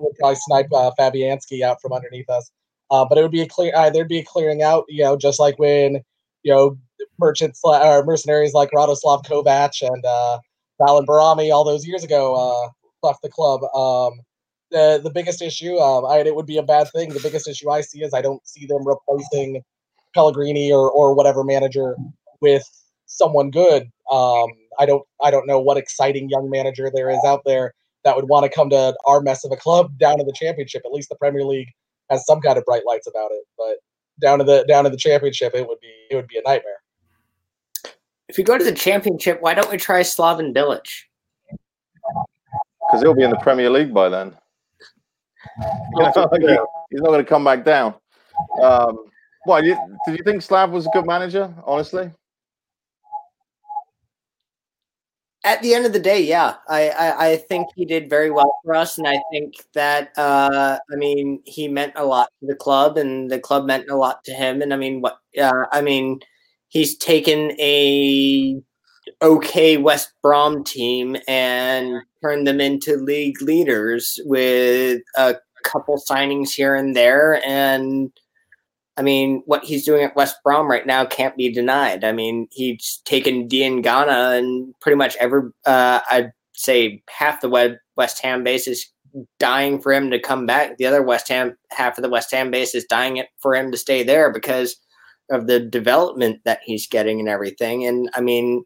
would 0.00 0.14
probably 0.18 0.36
snipe 0.36 0.68
uh, 0.74 0.90
Fabianski 0.98 1.62
out 1.62 1.80
from 1.80 1.92
underneath 1.92 2.28
us. 2.28 2.50
Uh, 2.90 3.04
but 3.08 3.18
it 3.18 3.22
would 3.22 3.32
be 3.32 3.42
a 3.42 3.48
clear. 3.48 3.72
Uh, 3.74 3.90
there'd 3.90 4.08
be 4.08 4.18
a 4.18 4.24
clearing 4.24 4.62
out. 4.62 4.84
You 4.88 5.04
know, 5.04 5.16
just 5.16 5.38
like 5.38 5.58
when 5.58 6.02
you 6.42 6.54
know 6.54 6.78
merchants 7.18 7.60
or 7.62 8.04
mercenaries 8.04 8.54
like 8.54 8.70
Radoslav 8.70 9.24
Kovac 9.24 9.82
and 9.82 10.04
uh, 10.04 10.38
Valon 10.80 11.06
Behrami 11.06 11.52
all 11.52 11.64
those 11.64 11.86
years 11.86 12.04
ago 12.04 12.34
uh, 12.34 13.06
left 13.06 13.22
the 13.22 13.28
club. 13.28 13.62
Um, 13.74 14.20
the 14.70 15.00
the 15.02 15.10
biggest 15.10 15.42
issue, 15.42 15.76
um, 15.78 16.04
I, 16.06 16.18
it 16.18 16.34
would 16.34 16.46
be 16.46 16.58
a 16.58 16.62
bad 16.62 16.88
thing. 16.94 17.10
The 17.10 17.20
biggest 17.20 17.48
issue 17.48 17.70
I 17.70 17.80
see 17.80 18.02
is 18.02 18.14
I 18.14 18.22
don't 18.22 18.46
see 18.46 18.66
them 18.66 18.86
replacing 18.86 19.62
Pellegrini 20.14 20.72
or 20.72 20.90
or 20.90 21.14
whatever 21.14 21.44
manager 21.44 21.96
with 22.40 22.64
someone 23.06 23.50
good. 23.50 23.84
Um, 24.10 24.48
I 24.78 24.86
don't 24.86 25.04
I 25.22 25.30
don't 25.30 25.46
know 25.46 25.60
what 25.60 25.76
exciting 25.76 26.28
young 26.28 26.48
manager 26.50 26.90
there 26.92 27.10
is 27.10 27.20
out 27.26 27.42
there 27.44 27.74
that 28.04 28.16
would 28.16 28.28
want 28.28 28.44
to 28.44 28.50
come 28.50 28.70
to 28.70 28.96
our 29.06 29.20
mess 29.20 29.44
of 29.44 29.52
a 29.52 29.56
club 29.56 29.98
down 29.98 30.18
to 30.18 30.24
the 30.24 30.32
championship. 30.32 30.82
At 30.84 30.92
least 30.92 31.08
the 31.08 31.16
Premier 31.16 31.44
League 31.44 31.68
has 32.10 32.24
some 32.26 32.40
kind 32.40 32.58
of 32.58 32.64
bright 32.64 32.82
lights 32.86 33.06
about 33.06 33.30
it, 33.32 33.44
but 33.56 33.76
down 34.20 34.38
to 34.38 34.44
the 34.44 34.64
down 34.68 34.84
to 34.84 34.90
the 34.90 34.96
championship, 34.96 35.54
it 35.54 35.66
would 35.66 35.80
be 35.80 35.92
it 36.10 36.16
would 36.16 36.28
be 36.28 36.38
a 36.38 36.42
nightmare. 36.42 36.80
If 38.28 38.36
you 38.38 38.44
go 38.44 38.58
to 38.58 38.64
the 38.64 38.72
championship, 38.72 39.40
why 39.40 39.54
don't 39.54 39.70
we 39.70 39.78
try 39.78 40.00
Slaven 40.00 40.54
Bilic? 40.54 40.86
Because 42.86 43.02
he'll 43.02 43.14
be 43.14 43.22
in 43.22 43.30
the 43.30 43.36
Premier 43.36 43.70
League 43.70 43.92
by 43.92 44.08
then. 44.08 44.36
You 45.90 46.04
know, 46.04 46.28
like 46.30 46.42
he- 46.42 46.58
he's 46.90 47.00
not 47.00 47.08
going 47.08 47.24
to 47.24 47.28
come 47.28 47.44
back 47.44 47.64
down. 47.64 47.94
Um, 48.60 49.10
why? 49.44 49.60
Did 49.62 49.78
you 50.06 50.22
think 50.24 50.42
Slav 50.42 50.70
was 50.70 50.86
a 50.86 50.90
good 50.90 51.06
manager? 51.06 51.52
Honestly, 51.64 52.10
At 55.44 55.62
the 55.62 55.72
end 55.72 55.86
of 55.86 55.92
the 55.92 56.00
day, 56.00 56.20
yeah, 56.20 56.56
I, 56.68 56.88
I, 56.90 57.28
I 57.28 57.36
think 57.36 57.68
he 57.76 57.84
did 57.84 58.10
very 58.10 58.30
well 58.30 58.52
for 58.64 58.74
us, 58.74 58.98
and 58.98 59.06
I 59.06 59.18
think 59.32 59.54
that 59.72 60.10
uh, 60.18 60.78
I 60.92 60.96
mean 60.96 61.40
he 61.46 61.68
meant 61.68 61.92
a 61.96 62.04
lot 62.04 62.28
to 62.40 62.46
the 62.46 62.56
club, 62.56 62.98
and 62.98 63.30
the 63.30 63.38
club 63.38 63.64
meant 63.64 63.88
a 63.88 63.96
lot 63.96 64.24
to 64.24 64.32
him. 64.32 64.60
And 64.62 64.74
I 64.74 64.76
mean, 64.76 65.00
what? 65.00 65.18
Uh, 65.40 65.66
I 65.72 65.80
mean, 65.80 66.20
he's 66.68 66.96
taken 66.98 67.52
a 67.60 68.60
okay 69.22 69.76
West 69.76 70.12
Brom 70.22 70.64
team 70.64 71.16
and 71.28 72.02
turned 72.22 72.46
them 72.46 72.60
into 72.60 72.96
league 72.96 73.40
leaders 73.40 74.18
with 74.24 75.02
a 75.16 75.36
couple 75.64 76.02
signings 76.10 76.50
here 76.50 76.74
and 76.74 76.96
there, 76.96 77.40
and 77.46 78.10
I 78.98 79.02
mean, 79.02 79.42
what 79.46 79.64
he's 79.64 79.84
doing 79.84 80.02
at 80.02 80.16
West 80.16 80.36
Brom 80.42 80.68
right 80.68 80.86
now 80.86 81.06
can't 81.06 81.36
be 81.36 81.52
denied. 81.52 82.02
I 82.02 82.10
mean, 82.10 82.48
he's 82.50 83.00
taken 83.04 83.48
Diangana 83.48 84.36
and 84.36 84.74
pretty 84.80 84.96
much 84.96 85.16
every, 85.20 85.42
uh, 85.66 86.00
I'd 86.10 86.32
say 86.52 87.00
half 87.08 87.40
the 87.40 87.78
West 87.96 88.20
Ham 88.22 88.42
base 88.42 88.66
is 88.66 88.86
dying 89.38 89.80
for 89.80 89.92
him 89.92 90.10
to 90.10 90.18
come 90.18 90.46
back. 90.46 90.76
The 90.76 90.86
other 90.86 91.02
West 91.02 91.28
Ham, 91.28 91.56
half 91.70 91.96
of 91.96 92.02
the 92.02 92.10
West 92.10 92.32
Ham 92.32 92.50
base 92.50 92.74
is 92.74 92.84
dying 92.84 93.22
for 93.38 93.54
him 93.54 93.70
to 93.70 93.78
stay 93.78 94.02
there 94.02 94.32
because 94.32 94.76
of 95.30 95.46
the 95.46 95.60
development 95.60 96.40
that 96.44 96.60
he's 96.64 96.88
getting 96.88 97.20
and 97.20 97.28
everything. 97.28 97.86
And 97.86 98.10
I 98.14 98.20
mean, 98.20 98.64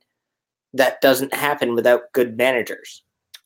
that 0.73 1.03
doesn't 1.03 1.35
happen 1.35 1.75
without 1.75 2.13
good 2.15 2.39
managers. 2.39 3.03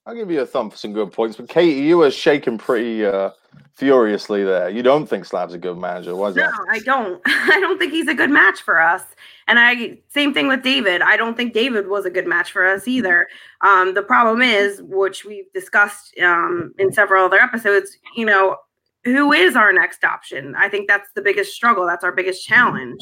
I'll 0.06 0.14
give 0.14 0.30
you 0.30 0.40
a 0.40 0.46
thumb 0.46 0.70
for 0.70 0.76
some 0.76 0.92
good 0.92 1.10
points. 1.12 1.36
But 1.36 1.48
Katie, 1.48 1.80
you 1.80 1.98
were 1.98 2.12
shaking 2.12 2.58
pretty 2.58 3.04
uh, 3.04 3.30
furiously 3.74 4.44
there. 4.44 4.68
You 4.68 4.82
don't 4.82 5.06
think 5.06 5.24
Slav's 5.24 5.54
a 5.54 5.58
good 5.58 5.76
manager, 5.76 6.14
was 6.16 6.36
No, 6.36 6.42
that? 6.42 6.66
I 6.70 6.78
don't. 6.80 7.20
I 7.26 7.60
don't 7.60 7.78
think 7.78 7.92
he's 7.92 8.08
a 8.08 8.14
good 8.14 8.30
match 8.30 8.62
for 8.62 8.80
us. 8.80 9.02
And 9.48 9.58
I 9.58 9.98
same 10.08 10.34
thing 10.34 10.48
with 10.48 10.62
David. 10.62 11.02
I 11.02 11.16
don't 11.16 11.36
think 11.36 11.52
David 11.52 11.88
was 11.88 12.04
a 12.04 12.10
good 12.10 12.26
match 12.26 12.52
for 12.52 12.66
us 12.66 12.88
either. 12.88 13.28
Um, 13.60 13.94
the 13.94 14.02
problem 14.02 14.42
is, 14.42 14.82
which 14.82 15.24
we've 15.24 15.52
discussed 15.52 16.18
um, 16.20 16.74
in 16.78 16.92
several 16.92 17.24
other 17.24 17.38
episodes, 17.38 17.96
you 18.16 18.26
know, 18.26 18.56
who 19.04 19.32
is 19.32 19.54
our 19.54 19.72
next 19.72 20.02
option? 20.04 20.54
I 20.56 20.68
think 20.68 20.88
that's 20.88 21.08
the 21.14 21.22
biggest 21.22 21.52
struggle. 21.54 21.86
That's 21.86 22.02
our 22.02 22.12
biggest 22.12 22.44
challenge. 22.44 23.00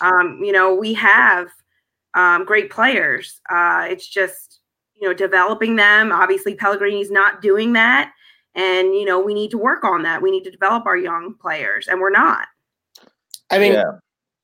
Um, 0.00 0.40
you 0.42 0.52
know, 0.52 0.74
we 0.74 0.94
have 0.94 1.48
um, 2.14 2.44
great 2.44 2.70
players. 2.70 3.40
Uh, 3.48 3.86
it's 3.88 4.08
just 4.08 4.60
you 5.00 5.06
know 5.08 5.14
developing 5.14 5.76
them. 5.76 6.10
Obviously, 6.10 6.54
Pellegrini's 6.54 7.10
not 7.10 7.40
doing 7.40 7.72
that, 7.74 8.12
and 8.58 8.94
you 8.94 9.04
know 9.04 9.20
we 9.20 9.32
need 9.32 9.50
to 9.52 9.58
work 9.58 9.84
on 9.84 10.02
that. 10.02 10.20
We 10.20 10.30
need 10.30 10.44
to 10.44 10.50
develop 10.50 10.84
our 10.84 10.96
young 10.96 11.34
players, 11.40 11.86
and 11.88 12.00
we're 12.00 12.10
not. 12.10 12.46
I 13.50 13.58
mean, 13.58 13.72
Yeah. 13.74 13.92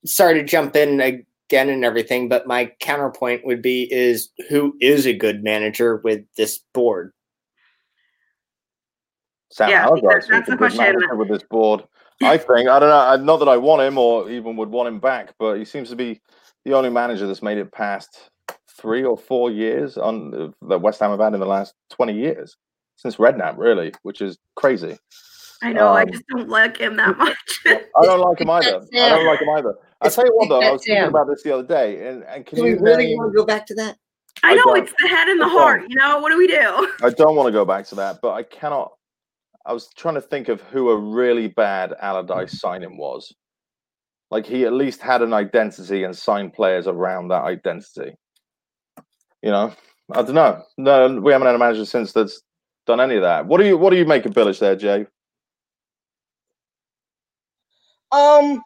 sorry 0.07 0.35
to 0.35 0.45
jump 0.45 0.77
in 0.77 1.01
again 1.01 1.69
and 1.69 1.85
everything, 1.85 2.29
but 2.29 2.47
my 2.47 2.73
counterpoint 2.81 3.45
would 3.45 3.61
be 3.61 3.93
is 3.93 4.31
who 4.49 4.77
is 4.81 5.07
a 5.07 5.13
good 5.13 5.43
manager 5.43 5.97
with 5.97 6.23
this 6.37 6.61
board? 6.73 7.13
Sam 9.51 9.69
Yeah, 9.69 9.85
Allardyce 9.85 10.03
that's- 10.03 10.29
that's 10.29 10.49
a 10.49 10.51
the 10.53 10.57
good 10.57 10.73
question. 10.73 10.97
manager 10.97 11.15
with 11.17 11.29
this 11.29 11.43
board. 11.43 11.85
I 12.23 12.39
think 12.39 12.69
I 12.69 12.79
don't 12.79 12.89
know. 12.89 13.25
Not 13.25 13.39
that 13.39 13.49
I 13.49 13.57
want 13.57 13.83
him 13.83 13.99
or 13.99 14.31
even 14.31 14.57
would 14.57 14.71
want 14.71 14.89
him 14.89 15.01
back, 15.01 15.35
but 15.39 15.57
he 15.57 15.65
seems 15.65 15.91
to 15.91 15.97
be 15.97 16.23
the 16.65 16.73
only 16.75 16.89
manager 16.89 17.27
that's 17.27 17.43
made 17.43 17.59
it 17.59 17.73
past 17.73 18.31
three 18.71 19.05
or 19.05 19.17
four 19.17 19.51
years 19.51 19.99
on 19.99 20.35
uh, 20.35 20.49
that 20.69 20.81
West 20.81 21.01
Ham 21.01 21.11
have 21.11 21.21
had 21.21 21.35
in 21.35 21.41
the 21.41 21.47
last 21.47 21.75
twenty 21.91 22.15
years 22.15 22.57
since 22.97 23.17
Redknapp, 23.17 23.57
really, 23.59 23.93
which 24.03 24.21
is 24.21 24.39
crazy. 24.57 24.97
I 25.63 25.73
know. 25.73 25.89
I 25.89 26.03
Um, 26.03 26.11
just 26.11 26.25
don't 26.29 26.49
like 26.49 26.77
him 26.79 26.97
that 26.97 27.17
much. 27.19 27.37
I 27.67 27.81
don't 28.03 28.21
like 28.21 28.41
him 28.41 28.51
either. 28.51 28.81
I 28.95 29.09
don't 29.09 29.27
like 29.27 29.41
him 29.41 29.49
either. 29.51 29.75
I 30.01 30.07
It's 30.07 30.17
tell 30.17 30.27
you 30.27 30.33
what, 30.37 30.49
though, 30.49 30.61
I 30.61 30.71
was 30.73 30.85
thinking 30.85 31.05
about 31.09 31.27
this 31.29 31.43
the 31.43 31.53
other 31.55 31.67
day, 31.67 32.07
and, 32.09 32.23
and 32.25 32.45
can 32.45 32.57
Do 32.57 32.65
we 32.65 32.71
you 32.71 32.79
really 32.81 33.07
name- 33.07 33.19
want 33.19 33.33
to 33.33 33.37
go 33.37 33.47
back 33.47 33.67
to 33.67 33.75
that? 33.77 33.97
I 34.43 34.53
I 34.53 34.55
know 34.57 34.63
don't- 34.65 34.79
it's 34.85 34.93
the 35.01 35.09
head 35.09 35.29
and 35.29 35.41
the 35.41 35.45
I 35.47 35.49
don't. 35.49 35.59
heart. 35.59 35.83
You 35.89 35.97
know 35.97 36.19
what 36.19 36.31
do 36.31 36.37
we 36.39 36.47
do? 36.49 36.93
I 37.03 37.11
don't 37.11 37.37
want 37.37 37.47
to 37.47 37.53
go 37.53 37.65
back 37.65 37.87
to 37.87 37.95
that, 37.97 38.19
but 38.21 38.33
I 38.33 38.43
cannot. 38.43 38.93
I 39.65 39.73
was 39.73 39.89
trying 39.97 40.17
to 40.17 40.21
think 40.21 40.49
of 40.49 40.61
who 40.61 40.91
a 40.91 40.97
really 40.97 41.47
bad 41.49 41.95
Allardyce 42.01 42.61
signing 42.61 42.99
was. 42.99 43.33
Like 44.31 44.45
he 44.45 44.65
at 44.65 44.73
least 44.73 45.01
had 45.01 45.23
an 45.23 45.33
identity 45.33 46.03
and 46.05 46.15
signed 46.15 46.53
players 46.53 46.87
around 46.89 47.29
that 47.29 47.45
identity. 47.45 48.15
You 49.43 49.51
know, 49.51 49.73
I 50.13 50.23
don't 50.23 50.35
know. 50.35 50.63
No, 50.77 51.21
we 51.21 51.33
haven't 51.33 51.47
had 51.47 51.55
a 51.55 51.59
manager 51.59 51.85
since 51.87 52.13
that's 52.13 52.43
done 52.87 53.01
any 53.01 53.17
of 53.17 53.23
that. 53.23 53.47
What 53.47 53.59
do 53.59 53.67
you 53.67 53.77
What 53.77 53.91
do 53.91 53.97
you 53.97 54.05
make 54.05 54.27
of 54.27 54.33
Bilic 54.33 54.59
there, 54.59 54.77
Jay? 54.77 55.07
Um, 58.13 58.63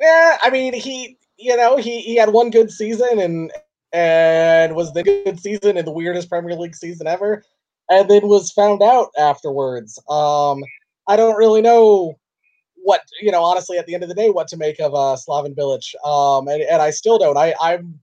yeah, 0.00 0.38
I 0.42 0.50
mean, 0.50 0.72
he, 0.72 1.18
you 1.36 1.56
know, 1.56 1.76
he 1.76 2.00
he 2.00 2.16
had 2.16 2.30
one 2.30 2.50
good 2.50 2.70
season 2.70 3.18
and 3.18 3.52
and 3.92 4.74
was 4.74 4.92
the 4.92 5.02
good 5.02 5.38
season 5.38 5.76
in 5.76 5.84
the 5.84 5.92
weirdest 5.92 6.30
Premier 6.30 6.56
League 6.56 6.74
season 6.74 7.06
ever, 7.06 7.42
and 7.90 8.08
then 8.08 8.26
was 8.26 8.50
found 8.50 8.82
out 8.82 9.08
afterwards. 9.18 9.98
Um, 10.08 10.62
I 11.08 11.16
don't 11.16 11.36
really 11.36 11.60
know 11.60 12.18
what 12.76 13.02
you 13.20 13.30
know, 13.30 13.42
honestly, 13.42 13.78
at 13.78 13.86
the 13.86 13.94
end 13.94 14.02
of 14.02 14.08
the 14.08 14.14
day, 14.14 14.30
what 14.30 14.48
to 14.48 14.56
make 14.56 14.80
of 14.80 14.94
uh, 14.94 15.16
Slaven 15.16 15.54
Bilic. 15.54 15.94
Um, 16.06 16.48
and, 16.48 16.62
and 16.62 16.80
I 16.80 16.90
still 16.90 17.18
don't. 17.18 17.36
I 17.36 17.54
I'm 17.60 18.00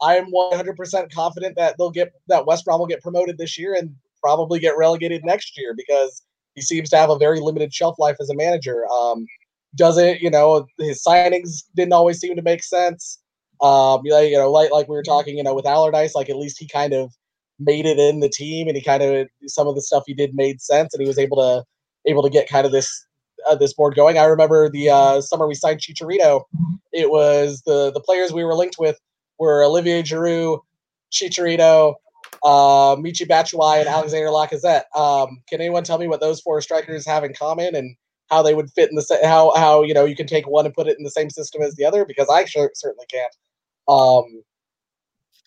I'm 0.00 0.30
100% 0.32 1.12
confident 1.12 1.56
that 1.56 1.76
they'll 1.78 1.90
get 1.90 2.12
that 2.28 2.46
West 2.46 2.64
Brom 2.64 2.80
will 2.80 2.86
get 2.86 3.02
promoted 3.02 3.38
this 3.38 3.58
year 3.58 3.74
and 3.74 3.94
probably 4.22 4.58
get 4.58 4.76
relegated 4.76 5.24
next 5.24 5.58
year 5.58 5.74
because 5.76 6.22
he 6.54 6.62
seems 6.62 6.90
to 6.90 6.96
have 6.96 7.10
a 7.10 7.18
very 7.18 7.40
limited 7.40 7.72
shelf 7.72 7.96
life 7.98 8.16
as 8.20 8.30
a 8.30 8.34
manager. 8.34 8.86
Um, 8.88 9.26
doesn't 9.74 10.20
you 10.20 10.30
know 10.30 10.66
his 10.78 11.02
signings 11.02 11.62
didn't 11.76 11.92
always 11.92 12.18
seem 12.18 12.36
to 12.36 12.42
make 12.42 12.62
sense. 12.62 13.18
Um, 13.60 14.02
you 14.04 14.10
know, 14.10 14.20
you 14.20 14.36
know, 14.36 14.50
like 14.50 14.70
like 14.70 14.88
we 14.88 14.96
were 14.96 15.02
talking, 15.02 15.36
you 15.36 15.42
know, 15.42 15.54
with 15.54 15.66
Allardyce, 15.66 16.14
like 16.14 16.30
at 16.30 16.36
least 16.36 16.58
he 16.58 16.66
kind 16.66 16.92
of 16.92 17.12
made 17.58 17.86
it 17.86 17.98
in 17.98 18.20
the 18.20 18.28
team, 18.28 18.68
and 18.68 18.76
he 18.76 18.82
kind 18.82 19.02
of 19.02 19.28
some 19.46 19.66
of 19.66 19.74
the 19.74 19.82
stuff 19.82 20.04
he 20.06 20.14
did 20.14 20.34
made 20.34 20.60
sense, 20.60 20.94
and 20.94 21.02
he 21.02 21.08
was 21.08 21.18
able 21.18 21.36
to 21.38 21.64
able 22.10 22.22
to 22.22 22.30
get 22.30 22.48
kind 22.48 22.66
of 22.66 22.72
this 22.72 23.06
uh, 23.48 23.54
this 23.54 23.74
board 23.74 23.94
going. 23.94 24.18
I 24.18 24.24
remember 24.24 24.68
the 24.68 24.90
uh, 24.90 25.20
summer 25.20 25.46
we 25.46 25.54
signed 25.54 25.80
Chicharito. 25.80 26.44
It 26.92 27.10
was 27.10 27.62
the 27.66 27.92
the 27.92 28.00
players 28.00 28.32
we 28.32 28.44
were 28.44 28.54
linked 28.54 28.76
with 28.78 28.98
were 29.38 29.62
Olivier 29.64 30.02
Giroud, 30.02 30.60
Chicharito, 31.12 31.94
uh, 32.42 32.96
Michi 32.96 33.26
Batshuayi, 33.26 33.80
and 33.80 33.88
Alexander 33.88 34.28
Lacazette. 34.28 34.84
Um, 34.94 35.42
can 35.48 35.60
anyone 35.60 35.84
tell 35.84 35.98
me 35.98 36.08
what 36.08 36.20
those 36.20 36.40
four 36.40 36.60
strikers 36.60 37.06
have 37.06 37.24
in 37.24 37.34
common 37.34 37.74
and 37.74 37.96
how 38.30 38.42
they 38.42 38.54
would 38.54 38.70
fit 38.70 38.90
in 38.90 38.96
the 38.96 39.02
sa- 39.02 39.24
how 39.24 39.54
how 39.56 39.82
you 39.82 39.94
know 39.94 40.04
you 40.04 40.16
can 40.16 40.26
take 40.26 40.46
one 40.46 40.66
and 40.66 40.74
put 40.74 40.88
it 40.88 40.98
in 40.98 41.04
the 41.04 41.10
same 41.10 41.30
system 41.30 41.62
as 41.62 41.74
the 41.74 41.84
other? 41.84 42.04
Because 42.04 42.28
I 42.30 42.44
sure, 42.44 42.70
certainly 42.74 43.06
can't. 43.10 43.34
Um, 43.88 44.42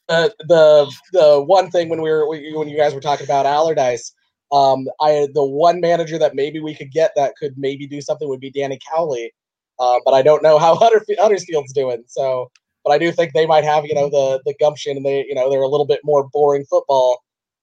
uh, 0.09 0.29
the 0.47 0.91
the 1.13 1.41
one 1.41 1.69
thing 1.71 1.89
when 1.89 2.01
we 2.01 2.09
were 2.09 2.27
when 2.27 2.67
you 2.69 2.77
guys 2.77 2.93
were 2.93 3.01
talking 3.01 3.25
about 3.25 3.45
Allardyce, 3.45 4.13
um, 4.51 4.87
I 4.99 5.27
the 5.33 5.45
one 5.45 5.79
manager 5.79 6.17
that 6.17 6.35
maybe 6.35 6.59
we 6.59 6.75
could 6.75 6.91
get 6.91 7.11
that 7.15 7.35
could 7.37 7.57
maybe 7.57 7.87
do 7.87 8.01
something 8.01 8.27
would 8.27 8.39
be 8.39 8.51
Danny 8.51 8.79
Cowley. 8.93 9.33
uh, 9.79 9.99
but 10.05 10.13
I 10.13 10.21
don't 10.21 10.43
know 10.43 10.57
how 10.59 10.75
Huddersfield, 10.79 11.19
Huddersfield's 11.19 11.73
doing. 11.73 12.03
So, 12.07 12.51
but 12.83 12.91
I 12.91 12.97
do 12.97 13.11
think 13.11 13.33
they 13.33 13.45
might 13.45 13.63
have 13.63 13.85
you 13.85 13.93
know 13.95 14.09
the 14.09 14.41
the 14.45 14.53
gumption, 14.59 14.97
and 14.97 15.05
they 15.05 15.25
you 15.27 15.35
know 15.35 15.49
they're 15.49 15.61
a 15.61 15.67
little 15.67 15.85
bit 15.85 16.01
more 16.03 16.27
boring 16.31 16.65
football. 16.65 17.19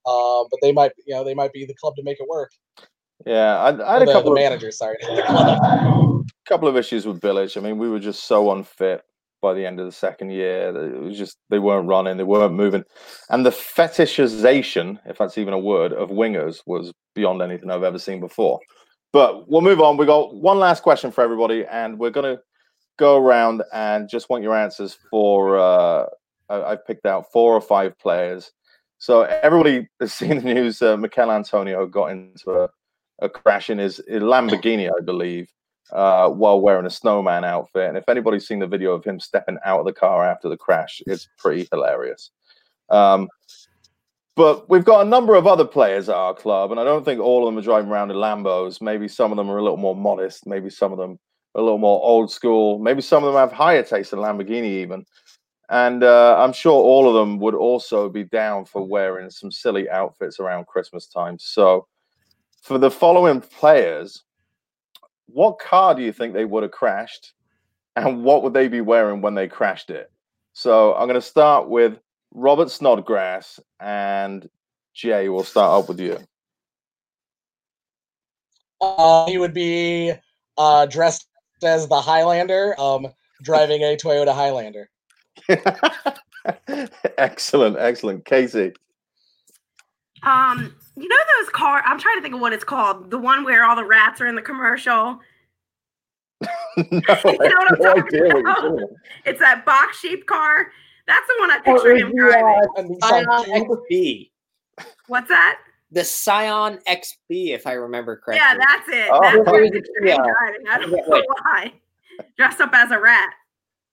Uh, 0.06 0.44
but 0.50 0.58
they 0.62 0.72
might 0.72 0.92
you 1.06 1.14
know 1.14 1.24
they 1.24 1.34
might 1.34 1.52
be 1.52 1.64
the 1.66 1.74
club 1.74 1.94
to 1.96 2.02
make 2.02 2.18
it 2.20 2.28
work. 2.28 2.50
Yeah, 3.26 3.58
I, 3.58 3.68
I 3.68 3.92
had 3.98 4.02
Or 4.02 4.10
a 4.10 4.12
couple 4.12 4.30
the 4.30 4.36
of 4.36 4.42
manager, 4.42 4.70
sorry, 4.70 4.96
the 5.00 5.22
club. 5.26 6.24
couple 6.46 6.68
of 6.68 6.76
issues 6.76 7.06
with 7.06 7.20
Bilic. 7.20 7.56
I 7.56 7.60
mean, 7.60 7.78
we 7.78 7.88
were 7.88 7.98
just 7.98 8.24
so 8.24 8.52
unfit 8.52 9.02
by 9.42 9.54
the 9.54 9.66
end 9.66 9.80
of 9.80 9.86
the 9.86 9.92
second 9.92 10.30
year. 10.30 10.68
It 10.68 11.00
was 11.00 11.18
just 11.18 11.36
they 11.50 11.58
weren't 11.58 11.88
running, 11.88 12.16
they 12.16 12.24
weren't 12.24 12.54
moving, 12.54 12.84
and 13.30 13.44
the 13.44 13.50
fetishization, 13.50 14.98
if 15.06 15.18
that's 15.18 15.38
even 15.38 15.52
a 15.54 15.58
word, 15.58 15.92
of 15.92 16.10
wingers 16.10 16.60
was 16.66 16.92
beyond 17.14 17.42
anything 17.42 17.70
I've 17.70 17.82
ever 17.82 17.98
seen 17.98 18.20
before. 18.20 18.60
But 19.12 19.48
we'll 19.48 19.62
move 19.62 19.80
on. 19.80 19.96
We 19.96 20.06
got 20.06 20.34
one 20.34 20.58
last 20.58 20.82
question 20.82 21.10
for 21.10 21.22
everybody, 21.24 21.64
and 21.66 21.98
we're 21.98 22.10
gonna 22.10 22.38
go 22.98 23.16
around 23.16 23.62
and 23.72 24.08
just 24.08 24.28
want 24.28 24.42
your 24.42 24.56
answers 24.56 24.98
for. 25.10 25.58
Uh, 25.58 26.06
I've 26.50 26.86
picked 26.86 27.06
out 27.06 27.32
four 27.32 27.54
or 27.54 27.60
five 27.60 27.98
players. 27.98 28.52
So 28.98 29.22
everybody 29.22 29.88
has 30.00 30.12
seen 30.12 30.36
the 30.38 30.54
news. 30.54 30.82
Uh, 30.82 30.96
Michail 30.96 31.30
Antonio 31.30 31.86
got 31.86 32.10
into 32.10 32.50
a, 32.50 32.68
a 33.20 33.28
crash 33.28 33.70
in 33.70 33.78
his, 33.78 34.00
his 34.08 34.22
Lamborghini, 34.22 34.88
I 34.88 35.00
believe, 35.02 35.48
uh, 35.92 36.28
while 36.28 36.60
wearing 36.60 36.86
a 36.86 36.90
snowman 36.90 37.44
outfit. 37.44 37.88
And 37.88 37.96
if 37.96 38.08
anybody's 38.08 38.46
seen 38.46 38.58
the 38.58 38.66
video 38.66 38.92
of 38.92 39.04
him 39.04 39.20
stepping 39.20 39.58
out 39.64 39.80
of 39.80 39.86
the 39.86 39.92
car 39.92 40.24
after 40.24 40.48
the 40.48 40.56
crash, 40.56 41.00
it's 41.06 41.28
pretty 41.38 41.68
hilarious. 41.70 42.30
Um, 42.90 43.28
but 44.34 44.70
we've 44.70 44.84
got 44.84 45.04
a 45.04 45.08
number 45.08 45.34
of 45.34 45.46
other 45.46 45.64
players 45.64 46.08
at 46.08 46.14
our 46.14 46.32
club, 46.32 46.70
and 46.70 46.78
I 46.78 46.84
don't 46.84 47.04
think 47.04 47.20
all 47.20 47.46
of 47.46 47.52
them 47.52 47.58
are 47.58 47.64
driving 47.64 47.90
around 47.90 48.10
in 48.10 48.16
Lambos. 48.16 48.80
Maybe 48.80 49.08
some 49.08 49.32
of 49.32 49.36
them 49.36 49.50
are 49.50 49.58
a 49.58 49.62
little 49.62 49.76
more 49.76 49.96
modest. 49.96 50.46
Maybe 50.46 50.70
some 50.70 50.92
of 50.92 50.98
them 50.98 51.18
a 51.58 51.62
little 51.62 51.78
more 51.78 52.00
old 52.02 52.30
school. 52.30 52.78
Maybe 52.78 53.02
some 53.02 53.24
of 53.24 53.32
them 53.32 53.40
have 53.40 53.52
higher 53.52 53.82
taste 53.82 54.12
than 54.12 54.20
Lamborghini, 54.20 54.80
even. 54.82 55.04
And 55.68 56.02
uh, 56.02 56.36
I'm 56.38 56.52
sure 56.52 56.72
all 56.72 57.08
of 57.08 57.14
them 57.14 57.38
would 57.40 57.54
also 57.54 58.08
be 58.08 58.24
down 58.24 58.64
for 58.64 58.86
wearing 58.86 59.28
some 59.28 59.50
silly 59.50 59.90
outfits 59.90 60.40
around 60.40 60.66
Christmas 60.66 61.06
time. 61.06 61.36
So, 61.38 61.86
for 62.62 62.78
the 62.78 62.90
following 62.90 63.40
players, 63.40 64.22
what 65.26 65.58
car 65.58 65.94
do 65.94 66.02
you 66.02 66.12
think 66.12 66.32
they 66.32 66.44
would 66.44 66.62
have 66.62 66.72
crashed? 66.72 67.34
And 67.96 68.22
what 68.22 68.42
would 68.42 68.54
they 68.54 68.68
be 68.68 68.80
wearing 68.80 69.20
when 69.20 69.34
they 69.34 69.48
crashed 69.48 69.90
it? 69.90 70.10
So, 70.52 70.94
I'm 70.94 71.08
going 71.08 71.20
to 71.20 71.26
start 71.26 71.68
with 71.68 71.98
Robert 72.32 72.70
Snodgrass 72.70 73.60
and 73.80 74.48
Jay. 74.94 75.28
We'll 75.28 75.44
start 75.44 75.82
up 75.82 75.88
with 75.88 76.00
you. 76.00 76.18
Uh, 78.80 79.26
he 79.26 79.38
would 79.38 79.52
be 79.52 80.12
uh, 80.56 80.86
dressed 80.86 81.26
as 81.62 81.88
the 81.88 82.00
Highlander, 82.00 82.78
um, 82.80 83.08
driving 83.42 83.82
a 83.82 83.96
Toyota 83.96 84.34
Highlander. 84.34 84.88
excellent, 87.18 87.76
excellent. 87.78 88.24
Katie. 88.24 88.72
Um, 90.22 90.74
you 90.96 91.08
know 91.08 91.16
those 91.40 91.48
car? 91.50 91.82
I'm 91.86 91.98
trying 91.98 92.16
to 92.16 92.22
think 92.22 92.34
of 92.34 92.40
what 92.40 92.52
it's 92.52 92.64
called. 92.64 93.10
The 93.10 93.18
one 93.18 93.44
where 93.44 93.64
all 93.64 93.76
the 93.76 93.84
rats 93.84 94.20
are 94.20 94.26
in 94.26 94.34
the 94.34 94.42
commercial. 94.42 95.20
no, 96.42 96.46
know 96.76 97.00
I'm 97.16 97.76
no 97.80 97.92
idea 97.92 98.00
what 98.00 98.10
you're 98.12 98.40
about? 98.40 98.60
doing. 98.62 98.88
It's 99.24 99.40
that 99.40 99.64
box 99.64 100.00
shaped 100.00 100.26
car. 100.26 100.72
That's 101.06 101.26
the 101.26 101.34
one 101.38 101.50
I 101.50 101.58
Oh, 101.66 101.74
picture 101.74 101.92
it 101.92 102.02
him 102.02 102.12
driving. 102.16 102.68
And 102.76 102.88
he's 102.90 102.98
Scion 103.00 103.26
on 103.26 103.44
cue. 103.44 104.30
XB. 104.80 104.86
What's 105.06 105.28
that? 105.28 105.58
The 105.90 106.04
Scion 106.04 106.78
XB, 106.86 107.54
if 107.54 107.66
I 107.66 107.72
remember 107.72 108.16
correctly. 108.16 108.44
Yeah, 108.46 108.58
that's 108.58 108.88
it. 108.88 109.08
Oh. 109.10 109.20
That's 109.22 109.36
what 109.46 109.54
I 109.56 109.62
Yeah. 110.04 110.16
picture. 110.16 110.34
I 110.70 110.78
don't 110.78 110.90
know 110.90 111.02
wait. 111.06 111.24
why. 111.42 111.72
Dressed 112.36 112.60
up 112.60 112.70
as 112.74 112.90
a 112.90 112.98
rat. 112.98 113.32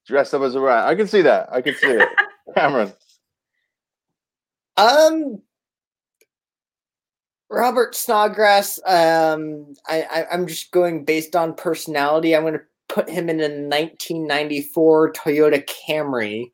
Dressed 0.08 0.34
up 0.34 0.42
as 0.42 0.56
a 0.56 0.60
rat. 0.60 0.86
I 0.88 0.96
can 0.96 1.08
see 1.08 1.22
that. 1.22 1.48
I 1.52 1.62
can 1.62 1.76
see 1.76 1.88
it. 1.88 2.10
Cameron. 2.56 2.94
Um, 4.78 5.42
Robert 7.50 7.96
Snodgrass. 7.96 8.80
Um, 8.86 9.74
I, 9.88 10.02
I 10.04 10.26
I'm 10.32 10.48
just 10.48 10.72
going 10.72 11.06
based 11.06 11.36
on 11.36 11.56
personality. 11.56 12.36
I'm 12.36 12.44
going 12.44 12.54
to 12.56 12.62
put 12.90 13.10
him 13.10 13.30
in 13.30 13.40
a 13.40 13.48
1994 13.48 15.14
Toyota 15.14 15.66
Camry. 15.66 16.52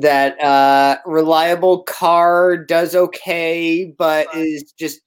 That 0.00 0.40
uh, 0.42 0.98
reliable 1.06 1.84
car 1.84 2.56
does 2.56 2.96
okay, 2.96 3.94
but 3.96 4.26
is 4.34 4.72
just 4.76 5.00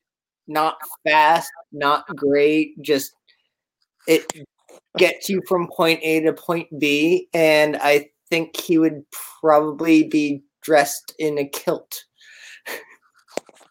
not 0.47 0.77
fast, 1.05 1.51
not 1.73 2.07
great. 2.15 2.81
Just 2.81 3.11
it 4.07 4.31
gets 4.97 5.27
you 5.27 5.41
from 5.47 5.67
point 5.75 5.99
A 6.03 6.21
to 6.21 6.31
point 6.31 6.67
B, 6.79 7.27
and 7.33 7.75
I 7.81 8.09
think 8.29 8.59
he 8.59 8.77
would 8.77 9.03
probably 9.41 10.03
be 10.03 10.41
dressed 10.61 11.13
in 11.19 11.37
a 11.37 11.45
kilt. 11.45 12.05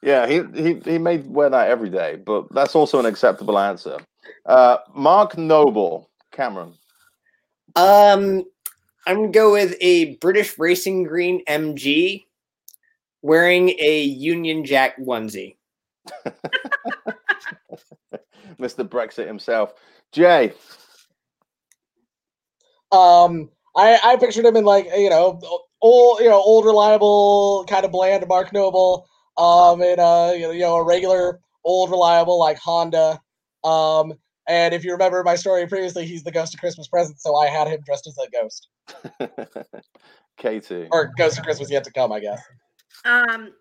Yeah, 0.02 0.26
he, 0.26 0.42
he 0.54 0.80
he 0.84 0.98
may 0.98 1.18
wear 1.18 1.50
that 1.50 1.68
every 1.68 1.90
day, 1.90 2.16
but 2.16 2.52
that's 2.54 2.74
also 2.74 3.00
an 3.00 3.06
acceptable 3.06 3.58
answer. 3.58 3.98
Uh, 4.44 4.76
Mark 4.94 5.36
Noble, 5.36 6.10
Cameron. 6.30 6.74
Um, 7.74 8.44
I'm 9.06 9.16
gonna 9.16 9.28
go 9.28 9.52
with 9.52 9.76
a 9.80 10.16
British 10.16 10.58
Racing 10.58 11.04
Green 11.04 11.44
MG, 11.46 12.24
wearing 13.22 13.70
a 13.78 14.02
Union 14.02 14.64
Jack 14.64 14.98
onesie. 14.98 15.56
Mr. 18.58 18.88
Brexit 18.88 19.26
himself. 19.26 19.74
Jay. 20.12 20.52
Um, 22.90 23.50
I 23.76 23.98
I 24.02 24.16
pictured 24.16 24.44
him 24.44 24.56
in 24.56 24.64
like 24.64 24.86
you 24.96 25.10
know 25.10 25.40
old 25.82 26.20
you 26.20 26.28
know 26.28 26.40
old 26.40 26.64
reliable 26.64 27.64
kind 27.68 27.84
of 27.84 27.92
bland 27.92 28.26
Mark 28.28 28.52
Noble. 28.52 29.06
Um, 29.38 29.82
in 29.82 29.98
a 30.00 30.34
you 30.36 30.60
know 30.60 30.76
a 30.76 30.84
regular 30.84 31.40
old 31.64 31.90
reliable 31.90 32.38
like 32.38 32.58
Honda. 32.58 33.20
Um, 33.62 34.14
and 34.48 34.74
if 34.74 34.84
you 34.84 34.92
remember 34.92 35.22
my 35.24 35.34
story 35.36 35.66
previously, 35.66 36.06
he's 36.06 36.22
the 36.24 36.30
ghost 36.32 36.54
of 36.54 36.60
Christmas 36.60 36.88
present, 36.88 37.20
so 37.20 37.34
I 37.36 37.46
had 37.48 37.68
him 37.68 37.80
dressed 37.84 38.06
as 38.06 38.16
a 38.18 38.30
ghost 38.30 38.68
Katie. 40.36 40.88
or 40.90 41.12
ghost 41.16 41.38
of 41.38 41.44
Christmas 41.44 41.70
yet 41.70 41.84
to 41.84 41.92
come, 41.92 42.12
I 42.12 42.20
guess. 42.20 42.40
Um, 43.04 43.52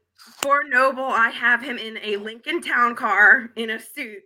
for 0.41 0.63
Noble, 0.63 1.03
I 1.03 1.29
have 1.29 1.61
him 1.61 1.77
in 1.77 1.97
a 2.01 2.17
Lincoln 2.17 2.61
Town 2.61 2.95
car 2.95 3.49
in 3.55 3.69
a 3.69 3.79
suit. 3.79 4.23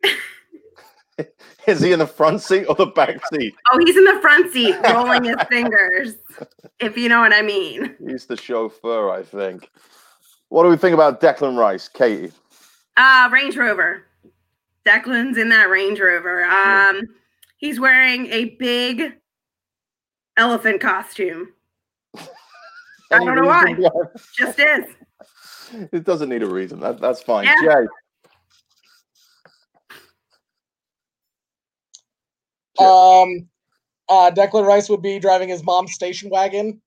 Is 1.67 1.81
he 1.81 1.91
in 1.91 1.99
the 1.99 2.07
front 2.07 2.41
seat 2.41 2.65
or 2.65 2.75
the 2.75 2.85
back 2.87 3.19
seat? 3.33 3.53
oh, 3.71 3.79
he's 3.79 3.97
in 3.97 4.05
the 4.05 4.19
front 4.21 4.51
seat, 4.53 4.75
rolling 4.93 5.25
his 5.25 5.35
fingers, 5.49 6.13
if 6.79 6.97
you 6.97 7.09
know 7.09 7.19
what 7.19 7.33
I 7.33 7.41
mean. 7.41 7.95
He's 8.07 8.25
the 8.25 8.37
chauffeur, 8.37 9.09
I 9.11 9.23
think. 9.23 9.69
What 10.47 10.63
do 10.63 10.69
we 10.69 10.77
think 10.77 10.93
about 10.93 11.19
Declan 11.21 11.57
Rice, 11.57 11.87
Katie? 11.89 12.31
Uh, 12.95 13.29
Range 13.31 13.55
Rover. 13.57 14.03
Declan's 14.89 15.37
in 15.37 15.49
that 15.49 15.69
Range 15.69 15.99
Rover. 15.99 16.43
Um, 16.45 17.01
he's 17.57 17.79
wearing 17.79 18.25
a 18.27 18.55
big 18.59 19.13
elephant 20.35 20.81
costume. 20.81 21.49
I 23.11 23.23
don't 23.23 23.35
know 23.35 23.47
why. 23.47 23.75
Just 24.37 24.59
is. 24.59 24.85
It 25.91 26.03
doesn't 26.03 26.29
need 26.29 26.41
a 26.41 26.49
reason. 26.49 26.79
That, 26.79 26.99
that's 26.99 27.21
fine. 27.21 27.45
Yeah. 27.45 27.55
Jay. 27.61 27.87
Um, 32.79 33.47
uh, 34.07 34.31
Declan 34.31 34.65
Rice 34.65 34.89
would 34.89 35.01
be 35.01 35.19
driving 35.19 35.49
his 35.49 35.63
mom's 35.63 35.93
station 35.93 36.29
wagon. 36.31 36.81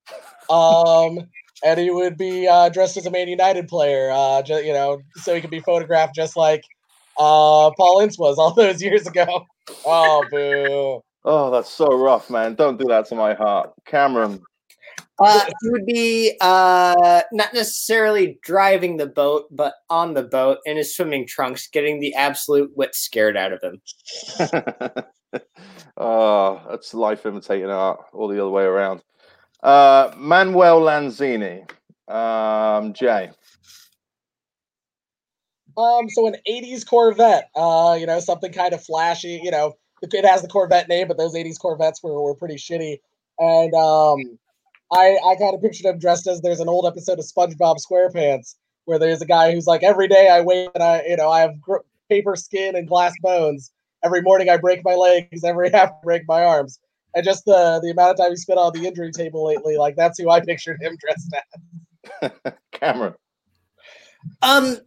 Um, 0.49 1.29
and 1.63 1.79
he 1.79 1.91
would 1.91 2.17
be 2.17 2.47
uh, 2.47 2.67
dressed 2.69 2.97
as 2.97 3.05
a 3.05 3.11
Man 3.11 3.29
United 3.29 3.69
player, 3.69 4.09
uh, 4.11 4.41
ju- 4.41 4.63
you 4.63 4.73
know, 4.73 5.01
so 5.15 5.33
he 5.33 5.39
could 5.39 5.51
be 5.51 5.61
photographed 5.61 6.15
just 6.15 6.35
like 6.35 6.63
uh, 7.17 7.71
Paul 7.77 8.01
Ince 8.01 8.17
was 8.17 8.37
all 8.37 8.53
those 8.53 8.81
years 8.81 9.07
ago. 9.07 9.45
Oh, 9.85 10.25
boo. 10.29 11.01
Oh, 11.25 11.51
that's 11.51 11.69
so 11.69 11.87
rough, 11.87 12.29
man. 12.29 12.55
Don't 12.55 12.77
do 12.77 12.85
that 12.89 13.07
to 13.07 13.15
my 13.15 13.33
heart. 13.33 13.71
Cameron. 13.85 14.41
Uh, 15.19 15.45
he 15.61 15.69
would 15.69 15.85
be 15.85 16.35
uh, 16.41 17.21
not 17.31 17.53
necessarily 17.53 18.39
driving 18.43 18.97
the 18.97 19.05
boat, 19.05 19.45
but 19.51 19.75
on 19.89 20.13
the 20.13 20.23
boat 20.23 20.57
in 20.65 20.75
his 20.75 20.95
swimming 20.95 21.25
trunks, 21.27 21.67
getting 21.67 21.99
the 21.99 22.13
absolute 22.15 22.71
wit 22.75 22.95
scared 22.95 23.37
out 23.37 23.53
of 23.53 23.61
him. 23.61 23.81
oh, 25.97 26.61
that's 26.69 26.93
life 26.93 27.25
imitating 27.25 27.69
art, 27.69 27.99
all 28.11 28.27
the 28.27 28.41
other 28.41 28.49
way 28.49 28.63
around. 28.63 29.01
Uh, 29.61 30.11
Manuel 30.17 30.81
Lanzini. 30.81 31.69
Um, 32.07 32.93
Jay. 32.93 33.31
Um, 35.77 36.09
so 36.09 36.27
an 36.27 36.35
'80s 36.47 36.85
Corvette, 36.85 37.49
uh, 37.55 37.97
you 37.99 38.05
know, 38.05 38.19
something 38.19 38.51
kind 38.51 38.73
of 38.73 38.83
flashy. 38.83 39.39
You 39.43 39.51
know, 39.51 39.73
it 40.01 40.25
has 40.25 40.41
the 40.41 40.47
Corvette 40.47 40.87
name, 40.87 41.07
but 41.07 41.17
those 41.17 41.33
'80s 41.35 41.59
Corvettes 41.59 42.03
were, 42.03 42.21
were 42.21 42.35
pretty 42.35 42.55
shitty. 42.55 42.99
And 43.39 43.73
um, 43.73 44.37
I 44.91 45.17
I 45.25 45.35
kind 45.35 45.55
of 45.55 45.61
pictured 45.61 45.85
him 45.87 45.99
dressed 45.99 46.27
as 46.27 46.41
there's 46.41 46.59
an 46.59 46.69
old 46.69 46.85
episode 46.85 47.19
of 47.19 47.25
SpongeBob 47.25 47.77
SquarePants 47.79 48.55
where 48.85 48.99
there's 48.99 49.21
a 49.21 49.25
guy 49.25 49.51
who's 49.51 49.65
like, 49.65 49.83
every 49.83 50.07
day 50.07 50.29
I 50.29 50.41
wake 50.41 50.69
and 50.75 50.83
I, 50.83 51.03
you 51.07 51.15
know, 51.15 51.29
I 51.29 51.39
have 51.39 51.59
gr- 51.61 51.77
paper 52.09 52.35
skin 52.35 52.75
and 52.75 52.87
glass 52.87 53.13
bones. 53.21 53.71
Every 54.03 54.21
morning 54.21 54.49
I 54.49 54.57
break 54.57 54.83
my 54.83 54.95
legs. 54.95 55.43
Every 55.43 55.69
half 55.73 55.89
I 55.89 56.03
break 56.03 56.23
my 56.27 56.43
arms. 56.43 56.79
and 57.15 57.23
just 57.23 57.45
the 57.45 57.79
the 57.81 57.91
amount 57.91 58.11
of 58.11 58.17
time 58.17 58.31
he 58.31 58.35
spent 58.35 58.59
on 58.59 58.73
the 58.73 58.85
injury 58.85 59.11
table 59.11 59.45
lately, 59.45 59.77
like 59.77 59.95
that's 59.95 60.19
who 60.19 60.29
I 60.29 60.41
pictured 60.41 60.81
him 60.81 60.97
dressed 60.99 61.33
as. 61.33 62.53
Cameron. 62.71 63.15
Um, 64.41 64.77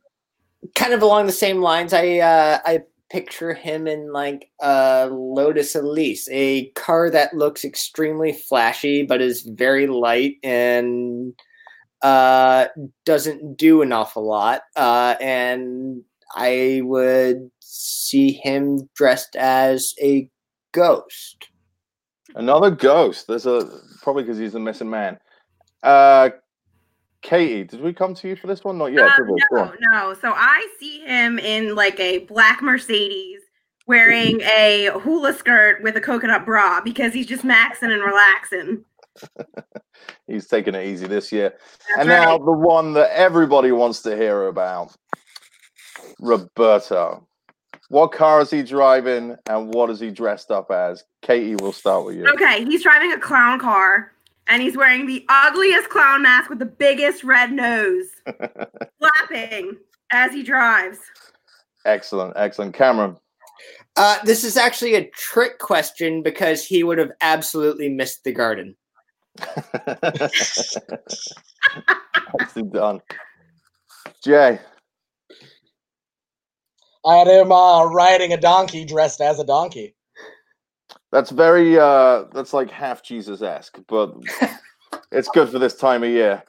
kind 0.75 0.93
of 0.93 1.03
along 1.03 1.27
the 1.27 1.33
same 1.33 1.61
lines. 1.61 1.93
I 1.93 2.19
uh, 2.19 2.61
I 2.65 2.81
picture 3.11 3.55
him 3.55 3.87
in 3.87 4.13
like 4.13 4.51
a 4.61 5.09
Lotus 5.11 5.75
Elise, 5.75 6.29
a 6.31 6.71
car 6.71 7.11
that 7.11 7.35
looks 7.35 7.65
extremely 7.65 8.33
flashy 8.33 9.05
but 9.05 9.21
is 9.21 9.43
very 9.43 9.87
light 9.87 10.37
and 10.43 11.33
uh, 12.03 12.67
doesn't 13.05 13.57
do 13.57 13.83
an 13.83 13.93
awful 13.93 14.27
lot. 14.27 14.63
Uh, 14.75 15.15
and 15.21 16.03
I 16.35 16.81
would 16.85 17.51
see 17.61 18.33
him 18.33 18.89
dressed 18.95 19.37
as 19.37 19.95
a 20.01 20.29
ghost. 20.73 21.49
Another 22.35 22.71
ghost. 22.71 23.27
There's 23.27 23.47
a 23.47 23.81
probably 24.03 24.25
because 24.25 24.39
he's 24.39 24.53
the 24.53 24.61
missing 24.61 24.91
man. 24.91 25.19
Uh, 25.83 26.31
Katie, 27.27 27.65
did 27.65 27.81
we 27.81 27.93
come 27.93 28.15
to 28.15 28.29
you 28.29 28.37
for 28.37 28.47
this 28.47 28.63
one? 28.63 28.79
Not 28.79 28.93
yet. 28.93 29.11
Um, 29.19 29.27
no, 29.51 29.75
no. 29.91 30.15
So 30.15 30.33
I 30.33 30.65
see 30.79 31.01
him 31.01 31.41
in 31.41 31.75
like 31.75 31.99
a 31.99 32.19
black 32.19 32.63
Mercedes 32.63 33.41
wearing 33.89 34.41
a 34.43 34.91
hula 35.03 35.33
skirt 35.35 35.83
with 35.83 35.97
a 35.97 36.01
coconut 36.01 36.45
bra 36.45 36.81
because 36.81 37.13
he's 37.13 37.27
just 37.27 37.43
maxing 37.43 37.93
and 37.93 38.01
relaxing. 38.01 38.85
he's 40.29 40.47
taking 40.47 40.77
it 40.77 40.87
easy 40.87 41.09
this 41.09 41.33
year. 41.33 41.51
That's 41.89 42.03
and 42.03 42.09
right. 42.09 42.25
now 42.25 42.39
the 42.39 42.53
one 42.53 42.93
that 42.93 43.11
everybody 43.11 43.73
wants 43.73 44.03
to 44.03 44.17
hear 44.17 44.47
about 44.47 44.95
Roberto. 46.21 47.27
What 47.89 48.13
car 48.13 48.41
is 48.41 48.53
he 48.53 48.63
driving 48.63 49.35
and 49.51 49.75
what 49.75 49.91
is 49.91 49.99
he 49.99 50.13
dressed 50.13 50.53
up 50.53 50.71
as? 50.71 51.03
Katie, 51.23 51.57
we'll 51.57 51.73
start 51.73 52.07
with 52.07 52.15
you. 52.15 52.29
Okay, 52.29 52.65
he's 52.65 52.85
driving 52.85 53.11
a 53.11 53.19
clown 53.19 53.59
car 53.59 54.13
and 54.49 54.63
he's 54.63 54.77
wearing 54.77 55.07
the 55.07 55.25
ugliest 55.29 55.89
clown 55.89 56.23
mask 56.23 56.49
with 56.49 56.59
the 56.59 56.67
biggest 56.67 57.25
red 57.25 57.53
nose, 57.53 58.07
flapping 58.99 59.77
as 60.13 60.33
he 60.33 60.43
drives. 60.43 60.99
Excellent, 61.85 62.33
excellent. 62.37 62.75
Cameron. 62.75 63.17
Uh, 63.97 64.19
this 64.25 64.45
is 64.45 64.57
actually 64.57 64.95
a 64.95 65.09
trick 65.11 65.59
question 65.59 66.23
because 66.23 66.65
he 66.65 66.85
would 66.85 66.99
have 66.99 67.13
absolutely 67.23 67.89
missed 67.89 68.23
the 68.25 68.33
garden. 68.33 68.77
Nicely 72.39 72.63
done. 72.71 73.01
Jay. 74.23 74.59
I 77.05 77.17
had 77.17 77.29
him 77.29 77.53
uh, 77.53 77.85
riding 77.85 78.33
a 78.33 78.37
donkey 78.37 78.85
dressed 78.85 79.21
as 79.21 79.39
a 79.39 79.45
donkey. 79.45 79.96
That's 81.17 81.31
very 81.31 81.79
uh 81.79 82.25
that's 82.35 82.53
like 82.53 82.71
half 82.71 83.03
Jesus 83.03 83.41
esque, 83.41 83.79
but 83.89 84.15
it's 85.13 85.31
good 85.31 85.49
for 85.49 85.59
this 85.59 85.75
time 85.75 86.03
of 86.03 86.11
year. 86.11 86.43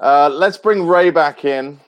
Uh 0.00 0.28
let's 0.28 0.58
bring 0.58 0.84
Ray 0.84 1.10
back 1.10 1.44
in. 1.44 1.78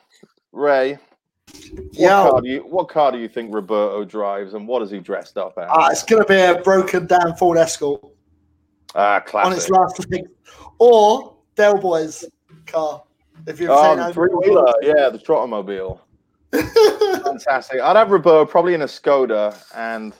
Ray, 0.53 0.93
what 0.93 1.90
Yeah, 1.93 2.23
car 2.23 2.40
do 2.40 2.49
you 2.49 2.61
what 2.61 2.88
car 2.88 3.11
do 3.11 3.19
you 3.19 3.29
think 3.29 3.53
Roberto 3.53 4.05
drives 4.05 4.55
and 4.55 4.69
what 4.69 4.81
is 4.81 4.93
he 4.93 5.01
dressed 5.01 5.38
up 5.38 5.59
as? 5.59 5.66
uh, 5.73 5.88
it's 5.90 6.05
going 6.05 6.23
to 6.23 6.29
be 6.29 6.40
a 6.40 6.62
broken 6.62 7.09
down 7.09 7.35
Ford 7.35 7.59
Escort 7.59 8.01
ah, 8.95 9.19
classic. 9.19 9.51
on 9.51 9.59
its 9.59 9.69
last 9.69 10.09
leg, 10.12 10.29
or 10.79 11.35
Del 11.57 11.79
Boy's 11.79 12.25
car. 12.66 13.03
If 13.49 13.59
you've 13.59 13.73
Oh, 13.73 13.97
seen 13.97 14.07
the 14.07 14.14
three 14.14 14.29
wheeler, 14.31 14.73
yeah, 14.83 15.09
the 15.09 15.19
Trottomobile. 15.19 15.99
Fantastic. 17.25 17.81
I'd 17.81 17.97
have 17.97 18.12
Roberto 18.12 18.47
probably 18.47 18.75
in 18.75 18.83
a 18.83 18.87
Skoda, 18.87 19.61
and 19.75 20.14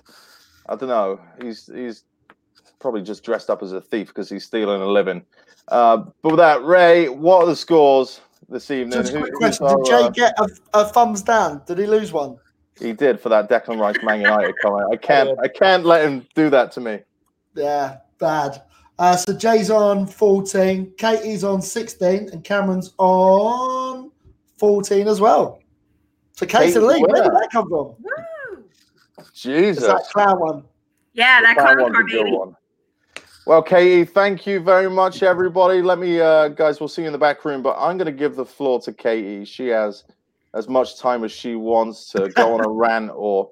I 0.71 0.77
don't 0.77 0.89
know. 0.89 1.21
He's 1.43 1.67
he's 1.67 2.05
probably 2.79 3.03
just 3.03 3.25
dressed 3.25 3.51
up 3.51 3.63
as 3.63 3.73
a 3.73 3.81
thief 3.81 4.09
because 4.09 4.31
he's 4.31 4.45
stealing 4.45 4.81
a 4.81 4.87
living. 4.87 5.25
Uh, 5.69 5.99
but 6.23 6.31
with 6.31 6.39
that, 6.39 6.65
Ray, 6.65 7.09
what 7.09 7.43
are 7.43 7.47
the 7.47 7.57
scores 7.57 8.21
this 8.49 8.71
evening? 8.71 9.03
Just 9.03 9.13
a 9.13 9.19
quick 9.19 9.33
who's 9.33 9.59
question: 9.59 9.67
Did 9.67 9.87
Jay 9.87 10.03
uh, 10.03 10.11
get 10.11 10.35
a, 10.39 10.49
a 10.75 10.85
thumbs 10.85 11.23
down? 11.23 11.63
Did 11.67 11.79
he 11.79 11.87
lose 11.87 12.13
one? 12.13 12.39
He 12.79 12.93
did 12.93 13.21
for 13.21 13.29
that 13.29 13.51
Declan 13.51 13.81
Rice 13.81 14.03
Man 14.03 14.21
United 14.21 14.55
comment. 14.63 14.89
I 14.93 14.97
can't 14.97 15.39
I 15.41 15.49
can't 15.49 15.85
let 15.85 16.05
him 16.05 16.27
do 16.35 16.49
that 16.51 16.71
to 16.73 16.81
me. 16.81 17.01
Yeah, 17.55 17.99
bad. 18.19 18.63
Uh, 18.99 19.17
so 19.17 19.33
Jay's 19.33 19.71
on 19.71 20.07
14, 20.07 20.93
Katie's 20.99 21.43
on 21.43 21.63
16, 21.63 22.29
and 22.33 22.45
Cameron's 22.45 22.93
on 22.99 24.11
14 24.59 25.09
as 25.09 25.23
well. 25.23 25.63
So 26.33 26.45
Kate's 26.45 26.77
in 26.77 26.83
the 26.83 26.87
league. 26.89 27.07
Where 27.09 27.23
did 27.23 27.33
that 27.33 27.49
come 27.51 27.67
from? 27.69 27.97
Woo! 29.21 29.29
It's 29.31 29.41
Jesus. 29.43 29.87
that 29.87 30.05
clown 30.13 30.41
one. 30.41 30.65
Yeah, 31.13 31.41
that 31.41 31.57
That 31.57 31.63
clown 31.63 31.83
one's 31.83 31.95
car, 31.95 32.03
a 32.03 32.07
good 32.07 32.25
baby. 32.25 32.37
one. 32.37 32.57
Well, 33.47 33.63
Katie, 33.63 34.05
thank 34.05 34.47
you 34.47 34.61
very 34.61 34.89
much, 34.89 35.23
everybody. 35.23 35.83
Let 35.83 35.99
me, 35.99 36.21
uh, 36.21 36.49
guys, 36.49 36.79
we'll 36.79 36.89
see 36.89 37.03
you 37.03 37.09
in 37.09 37.13
the 37.13 37.19
back 37.19 37.45
room, 37.45 37.63
but 37.63 37.75
I'm 37.79 37.99
going 37.99 38.07
to 38.07 38.13
give 38.13 38.37
the 38.37 38.45
floor 38.45 38.81
to 38.83 38.93
Katie. 38.93 39.45
She 39.45 39.69
has 39.69 40.05
as 40.55 40.69
much 40.69 40.99
time 40.99 41.25
as 41.25 41.33
she 41.33 41.57
wants 41.57 42.11
to 42.13 42.29
go 42.29 42.55
on 42.55 42.65
a 42.65 42.69
rant 42.71 43.11
or 43.15 43.51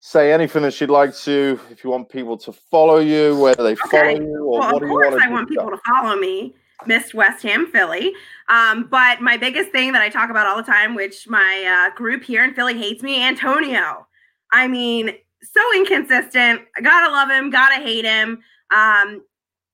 say 0.00 0.32
anything 0.32 0.62
that 0.62 0.72
she'd 0.72 0.90
like 0.90 1.14
to. 1.18 1.60
If 1.70 1.84
you 1.84 1.90
want 1.90 2.08
people 2.08 2.36
to 2.38 2.52
follow 2.52 2.98
you, 2.98 3.38
where 3.38 3.54
do 3.54 3.62
they 3.62 3.76
follow 3.76 4.08
you, 4.08 4.44
or 4.44 4.60
Well, 4.60 4.72
what 4.72 4.80
do 4.80 4.86
you 4.86 4.92
course, 4.92 5.10
want 5.10 5.22
to 5.22 5.28
I 5.28 5.30
want 5.30 5.48
people 5.48 5.70
to 5.70 5.80
follow 5.86 6.16
me. 6.16 6.54
Miss 6.86 7.14
West 7.14 7.44
Ham 7.44 7.66
Philly. 7.70 8.12
Um, 8.48 8.88
but 8.90 9.20
my 9.20 9.36
biggest 9.36 9.70
thing 9.70 9.92
that 9.92 10.02
I 10.02 10.08
talk 10.08 10.30
about 10.30 10.46
all 10.48 10.56
the 10.56 10.62
time, 10.64 10.96
which 10.96 11.28
my 11.28 11.90
uh, 11.92 11.94
group 11.96 12.24
here 12.24 12.42
in 12.42 12.54
Philly 12.54 12.76
hates 12.76 13.04
me, 13.04 13.22
Antonio. 13.22 14.07
I 14.52 14.68
mean, 14.68 15.12
so 15.42 15.60
inconsistent. 15.76 16.62
I 16.76 16.80
gotta 16.80 17.12
love 17.12 17.30
him, 17.30 17.50
gotta 17.50 17.82
hate 17.82 18.04
him. 18.04 18.40
Um, 18.70 19.22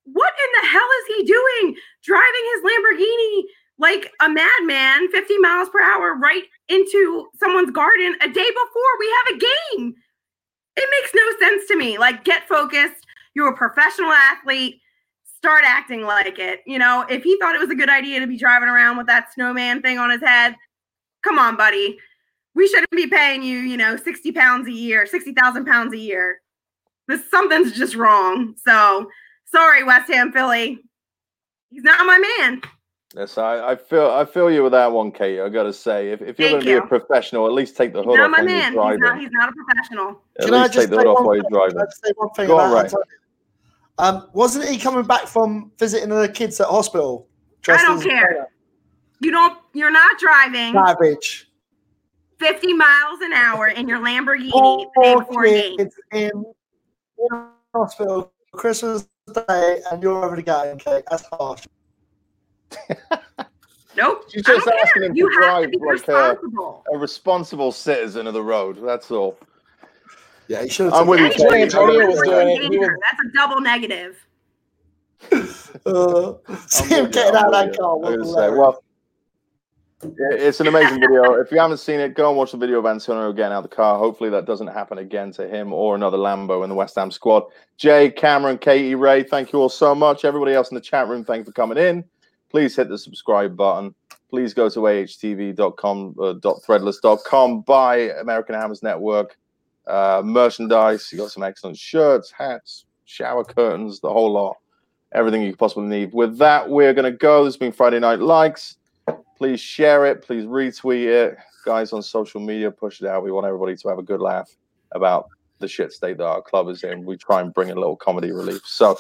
what 0.05 0.33
in 0.33 0.63
the 0.63 0.69
hell 0.69 0.89
is 1.01 1.17
he 1.17 1.25
doing? 1.25 1.77
Driving 2.03 2.45
his 2.55 2.63
Lamborghini 2.63 3.43
like 3.79 4.13
a 4.21 4.29
madman, 4.29 5.11
50 5.11 5.39
miles 5.39 5.69
per 5.69 5.81
hour, 5.81 6.15
right 6.17 6.45
into 6.69 7.29
someone's 7.39 7.71
garden 7.71 8.15
a 8.21 8.29
day 8.29 8.51
before 8.51 8.99
we 8.99 9.15
have 9.17 9.37
a 9.37 9.39
game. 9.39 9.95
It 10.77 10.89
makes 10.91 11.13
no 11.15 11.49
sense 11.49 11.67
to 11.69 11.77
me. 11.77 11.99
Like, 11.99 12.25
get 12.25 12.49
focused. 12.49 13.05
You're 13.35 13.53
a 13.53 13.57
professional 13.57 14.13
athlete. 14.13 14.81
Start 15.37 15.65
acting 15.67 16.03
like 16.03 16.39
it. 16.39 16.61
You 16.67 16.79
know, 16.79 17.05
if 17.09 17.23
he 17.23 17.39
thought 17.39 17.55
it 17.55 17.61
was 17.61 17.71
a 17.71 17.75
good 17.75 17.91
idea 17.91 18.21
to 18.21 18.27
be 18.27 18.39
driving 18.39 18.69
around 18.69 18.97
with 18.97 19.07
that 19.07 19.33
snowman 19.33 19.83
thing 19.83 19.99
on 19.99 20.11
his 20.11 20.23
head, 20.23 20.57
come 21.23 21.39
on, 21.39 21.57
buddy. 21.57 21.99
We 22.55 22.69
shouldn't 22.69 22.91
be 22.91 23.07
paying 23.09 23.43
you, 23.43 23.59
you 23.59 23.77
know, 23.77 23.97
60 23.97 24.33
pounds 24.33 24.69
a 24.69 24.73
year, 24.73 25.07
60,000 25.07 25.65
pounds 25.65 25.93
a 25.93 25.99
year. 25.99 26.41
This 27.09 27.29
something's 27.31 27.73
just 27.73 27.95
wrong. 27.97 28.55
So 28.65 29.09
sorry, 29.51 29.83
West 29.85 30.11
Ham 30.11 30.33
Philly. 30.33 30.81
He's 31.71 31.83
not 31.83 32.07
my 32.07 32.19
man. 32.39 32.63
Yes, 33.17 33.39
I, 33.39 33.73
I 33.73 33.77
feel 33.77 34.11
I 34.11 34.25
feel 34.25 34.51
you 34.51 34.63
with 34.65 34.73
that 34.73 34.91
one, 34.91 35.13
Kate. 35.13 35.41
I 35.41 35.49
got 35.49 35.65
to 35.65 35.73
say, 35.73 36.11
if, 36.11 36.21
if 36.23 36.39
you're 36.39 36.51
going 36.51 36.63
Thank 36.63 36.65
to 36.65 36.81
be 36.81 36.85
a 36.85 36.87
professional, 36.87 37.47
at 37.47 37.53
least 37.53 37.77
take 37.77 37.93
the 37.93 38.01
He's 38.01 38.07
hood 38.07 38.17
not 38.19 38.25
off 38.25 38.31
my 38.33 38.39
when 38.39 38.47
man. 38.47 38.73
you're 38.73 38.91
He's 38.91 38.99
driving. 38.99 39.01
not, 39.01 39.19
he's 39.21 39.31
not 39.33 39.49
a 39.49 39.53
professional. 39.53 40.21
At 40.39 40.45
Can 40.47 40.55
I 40.55 40.63
least 40.63 40.73
just 40.75 40.83
take 40.83 40.91
the 40.91 40.97
hood 40.99 41.07
off 41.07 41.25
while 41.25 41.37
you're 41.37 41.45
driving. 41.51 41.77
Can 41.77 41.87
I 41.87 42.07
say 42.09 42.13
one 42.17 42.31
thing 42.31 42.47
Go 42.49 42.59
on, 42.59 42.71
about 42.71 42.75
Ray. 42.75 42.81
Antonio? 42.85 43.05
Um, 43.99 44.29
wasn't 44.33 44.69
he 44.69 44.79
coming 44.79 45.05
back 45.05 45.27
from 45.29 45.71
visiting 45.79 46.09
the 46.09 46.29
kids 46.29 46.61
at 46.61 46.67
hospital? 46.67 47.29
I 47.69 47.77
don't 47.85 48.03
care. 48.03 48.49
You 49.21 49.31
don't 49.31 49.59
you're 49.75 49.93
not 49.93 50.19
driving 50.19 50.73
Savage. 50.75 51.44
50 52.39 52.73
miles 52.75 53.21
an 53.23 53.33
hour 53.33 53.69
in 53.69 53.89
your 53.89 53.99
Lamborghini 53.99 54.51
the 54.51 54.91
day 55.03 55.13
Four 55.13 55.25
before 55.25 55.45
a 55.47 55.51
game. 55.77 55.91
in, 56.13 56.45
in 57.19 57.49
hospital 57.75 58.33
Christmas 58.53 59.09
Day, 59.49 59.81
and 59.91 60.03
you're 60.03 60.25
over 60.25 60.37
the 60.37 60.43
game. 60.43 60.77
Okay, 60.77 61.03
that's 61.11 61.25
harsh. 61.33 61.65
Nope. 63.97 64.25
She's 64.29 64.43
I 64.49 64.55
just 64.55 64.67
don't 64.67 64.81
asking 64.81 65.03
care. 65.03 65.11
him 65.11 65.17
You 65.17 65.31
to 65.31 65.37
drive 65.37 65.63
to 65.63 65.69
be 65.71 65.77
like 65.79 65.87
a, 65.87 65.93
responsible. 65.93 66.85
a 66.93 66.99
responsible 66.99 67.71
citizen 67.71 68.27
of 68.27 68.35
the 68.35 68.43
road. 68.43 68.77
That's 68.85 69.09
all. 69.13 69.39
Yeah, 70.49 70.65
he 70.65 70.69
should 70.69 70.87
have. 70.87 70.95
I'm 70.95 71.07
with 71.07 71.21
you, 71.21 71.29
taken- 71.31 71.49
Katie. 71.49 71.63
Antonio 71.63 72.07
was 72.09 72.21
doing 72.23 72.49
it. 72.49 72.73
He 72.73 72.77
was- 72.77 72.89
That's 72.89 73.23
a 73.25 73.37
double 73.37 73.61
negative. 73.61 74.27
Uh, 75.87 76.35
see 76.67 76.85
I'm 76.85 76.91
him 76.91 77.03
with 77.05 77.13
getting 77.13 77.35
out 77.37 77.47
of 77.47 77.53
that 77.53 77.77
car. 77.79 77.91
I 77.91 77.95
was 77.95 78.17
was 78.19 78.33
gonna 78.33 78.49
say, 78.49 78.57
well, 78.57 78.71
it- 78.73 78.84
it's 80.31 80.61
an 80.61 80.67
amazing 80.67 81.01
video. 81.01 81.35
If 81.35 81.51
you 81.51 81.59
haven't 81.59 81.79
seen 81.79 82.01
it, 82.01 82.15
go 82.15 82.29
and 82.29 82.37
watch 82.37 82.53
the 82.53 82.59
video 82.59 82.79
of 82.79 82.87
Antonio 82.87 83.33
getting 83.33 83.53
out 83.53 83.65
of 83.65 83.71
the 83.71 83.75
car. 83.75 83.99
Hopefully, 83.99 84.31
that 84.31 84.45
doesn't 84.45 84.67
happen 84.67 84.99
again 84.99 85.33
to 85.33 85.49
him 85.49 85.73
or 85.73 85.95
another 85.95 86.19
Lambo 86.19 86.63
in 86.63 86.69
the 86.69 86.75
West 86.75 86.97
Ham 86.97 87.11
squad. 87.11 87.45
Jay, 87.77 88.11
Cameron, 88.11 88.59
Katie, 88.59 88.95
Ray, 88.95 89.23
thank 89.23 89.53
you 89.53 89.61
all 89.61 89.69
so 89.69 89.95
much. 89.95 90.25
Everybody 90.25 90.53
else 90.53 90.71
in 90.71 90.75
the 90.75 90.81
chat 90.81 91.09
room, 91.09 91.25
thank 91.25 91.41
you 91.41 91.45
for 91.45 91.53
coming 91.53 91.79
in. 91.79 92.05
Please 92.51 92.77
hit 92.77 92.89
the 92.89 92.99
subscribe 92.99 93.57
button. 93.57 93.95
Please 94.31 94.53
go 94.53 94.69
to 94.69 94.81
ahtv.com, 94.81 96.15
uh, 96.21 96.35
.threadless.com, 96.35 97.61
buy 97.63 97.97
American 98.21 98.55
Hammers 98.55 98.83
Network 98.83 99.37
uh, 99.87 100.23
merchandise. 100.25 101.09
You 101.13 101.19
got 101.19 101.31
some 101.31 101.43
excellent 101.43 101.79
shirts, 101.79 102.33
hats, 102.37 102.87
shower 103.05 103.45
curtains, 103.45 104.01
the 104.01 104.13
whole 104.13 104.33
lot 104.33 104.57
everything 105.15 105.43
you 105.43 105.53
could 105.53 105.59
possibly 105.59 105.87
need. 105.87 106.13
With 106.13 106.39
that, 106.39 106.69
we're 106.69 106.93
going 106.93 107.11
to 107.11 107.17
go. 107.17 107.45
This 107.45 107.55
has 107.55 107.59
been 107.59 107.73
Friday 107.73 108.01
Night 108.01 108.19
Likes. 108.19 108.77
Please 109.37 109.61
share 109.61 110.07
it. 110.07 110.23
Please 110.23 110.45
retweet 110.45 111.07
it. 111.07 111.37
Guys 111.65 111.93
on 111.93 112.03
social 112.03 112.41
media, 112.41 112.71
push 112.71 113.01
it 113.01 113.09
out. 113.09 113.25
We 113.25 113.33
want 113.33 113.47
everybody 113.47 113.77
to 113.77 113.89
have 113.89 113.99
a 113.99 114.03
good 114.03 114.21
laugh 114.21 114.51
about 114.93 115.29
the 115.59 115.69
shit 115.69 115.93
state 115.93 116.19
that 116.19 116.27
our 116.27 116.43
club 116.43 116.69
is 116.69 116.85
in. 116.85 117.05
We 117.05 117.17
try 117.17 117.41
and 117.41 117.53
bring 117.53 117.71
a 117.71 117.75
little 117.75 117.97
comedy 117.97 118.31
relief. 118.33 118.61
So, 118.65 118.99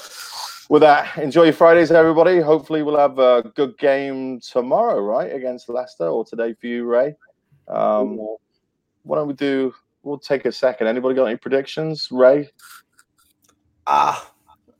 with 0.68 0.80
that, 0.80 1.18
enjoy 1.18 1.44
your 1.44 1.52
Fridays, 1.52 1.92
everybody. 1.92 2.40
Hopefully, 2.40 2.82
we'll 2.82 2.98
have 2.98 3.18
a 3.18 3.52
good 3.54 3.76
game 3.78 4.40
tomorrow, 4.40 5.00
right, 5.00 5.32
against 5.32 5.68
Leicester, 5.68 6.06
or 6.06 6.24
today 6.24 6.54
for 6.54 6.66
you, 6.66 6.84
Ray. 6.84 7.14
Um, 7.68 8.18
why 9.02 9.18
don't 9.18 9.28
we 9.28 9.34
do? 9.34 9.74
We'll 10.02 10.18
take 10.18 10.46
a 10.46 10.52
second. 10.52 10.86
Anybody 10.86 11.14
got 11.14 11.26
any 11.26 11.36
predictions, 11.36 12.08
Ray? 12.10 12.48
Ah, 13.86 14.32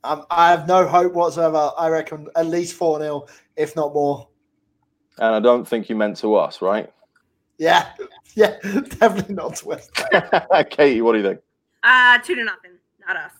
um, 0.03 0.25
I 0.29 0.51
have 0.51 0.67
no 0.67 0.87
hope 0.87 1.13
whatsoever. 1.13 1.71
I 1.77 1.89
reckon 1.89 2.27
at 2.35 2.47
least 2.47 2.75
4 2.75 2.99
0, 2.99 3.25
if 3.55 3.75
not 3.75 3.93
more. 3.93 4.27
And 5.17 5.35
I 5.35 5.39
don't 5.39 5.67
think 5.67 5.89
you 5.89 5.95
meant 5.95 6.17
to 6.17 6.35
us, 6.35 6.61
right? 6.61 6.91
Yeah, 7.57 7.87
yeah, 8.35 8.57
definitely 8.61 9.35
not 9.35 9.55
to 9.57 9.67
West. 9.67 9.91
Katie, 10.69 11.01
what 11.01 11.13
do 11.13 11.19
you 11.19 11.23
think? 11.23 11.39
Uh, 11.83 12.17
two 12.19 12.35
to 12.35 12.43
nothing. 12.43 12.71
Not 13.07 13.17
us. 13.17 13.31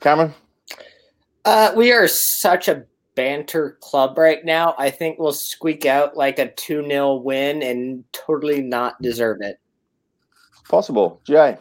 Cameron? 0.00 0.34
Uh, 1.44 1.72
we 1.76 1.92
are 1.92 2.08
such 2.08 2.68
a 2.68 2.84
banter 3.14 3.78
club 3.80 4.18
right 4.18 4.44
now. 4.44 4.74
I 4.78 4.90
think 4.90 5.18
we'll 5.18 5.32
squeak 5.32 5.86
out 5.86 6.16
like 6.16 6.38
a 6.38 6.50
2 6.50 6.86
0 6.86 7.16
win 7.16 7.62
and 7.62 8.04
totally 8.12 8.60
not 8.60 9.00
deserve 9.00 9.38
it. 9.40 9.58
Possible. 10.68 11.20
Jay? 11.24 11.58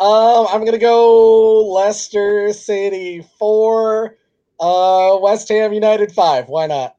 Um, 0.00 0.46
I'm 0.50 0.64
gonna 0.64 0.78
go 0.78 1.66
Leicester 1.72 2.52
City 2.52 3.24
four, 3.38 4.16
uh, 4.60 5.18
West 5.20 5.48
Ham 5.48 5.72
United 5.72 6.12
five. 6.12 6.48
Why 6.48 6.66
not? 6.66 6.96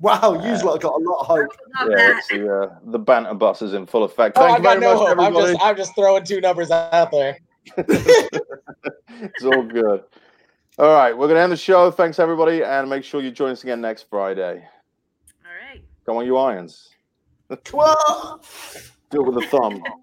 Wow, 0.00 0.32
you've 0.44 0.64
lot 0.64 0.80
got 0.80 0.94
a 0.94 0.98
lot 0.98 1.20
of 1.20 1.26
hope. 1.26 1.50
Yeah, 1.88 2.18
it's 2.18 2.28
the, 2.28 2.52
uh, 2.52 2.74
the 2.86 2.98
banter 2.98 3.34
bus 3.34 3.62
is 3.62 3.72
in 3.72 3.86
full 3.86 4.02
effect. 4.02 4.36
Oh, 4.36 4.42
Thank 4.42 4.54
I 4.54 4.56
you 4.56 4.62
got 4.64 4.80
very 4.80 4.80
no 4.80 4.98
much, 4.98 5.08
hope. 5.08 5.18
I'm 5.20 5.32
just 5.32 5.62
I'm 5.62 5.76
just 5.76 5.94
throwing 5.94 6.24
two 6.24 6.40
numbers 6.40 6.72
out 6.72 7.12
there. 7.12 7.38
it's 7.76 9.44
all 9.44 9.62
good. 9.62 10.02
All 10.78 10.92
right, 10.92 11.16
we're 11.16 11.28
going 11.28 11.36
to 11.36 11.42
end 11.42 11.52
the 11.52 11.56
show. 11.56 11.90
Thanks, 11.92 12.18
everybody, 12.18 12.64
and 12.64 12.90
make 12.90 13.04
sure 13.04 13.22
you 13.22 13.30
join 13.30 13.50
us 13.50 13.62
again 13.62 13.80
next 13.80 14.08
Friday. 14.10 14.66
All 15.44 15.70
right. 15.70 15.84
Come 16.04 16.16
on, 16.16 16.26
you 16.26 16.36
irons. 16.36 16.88
Come 17.64 17.80
on. 17.80 18.40
Do 19.10 19.20
it 19.20 19.32
with 19.32 19.44
a 19.44 19.46
thumb. 19.46 19.84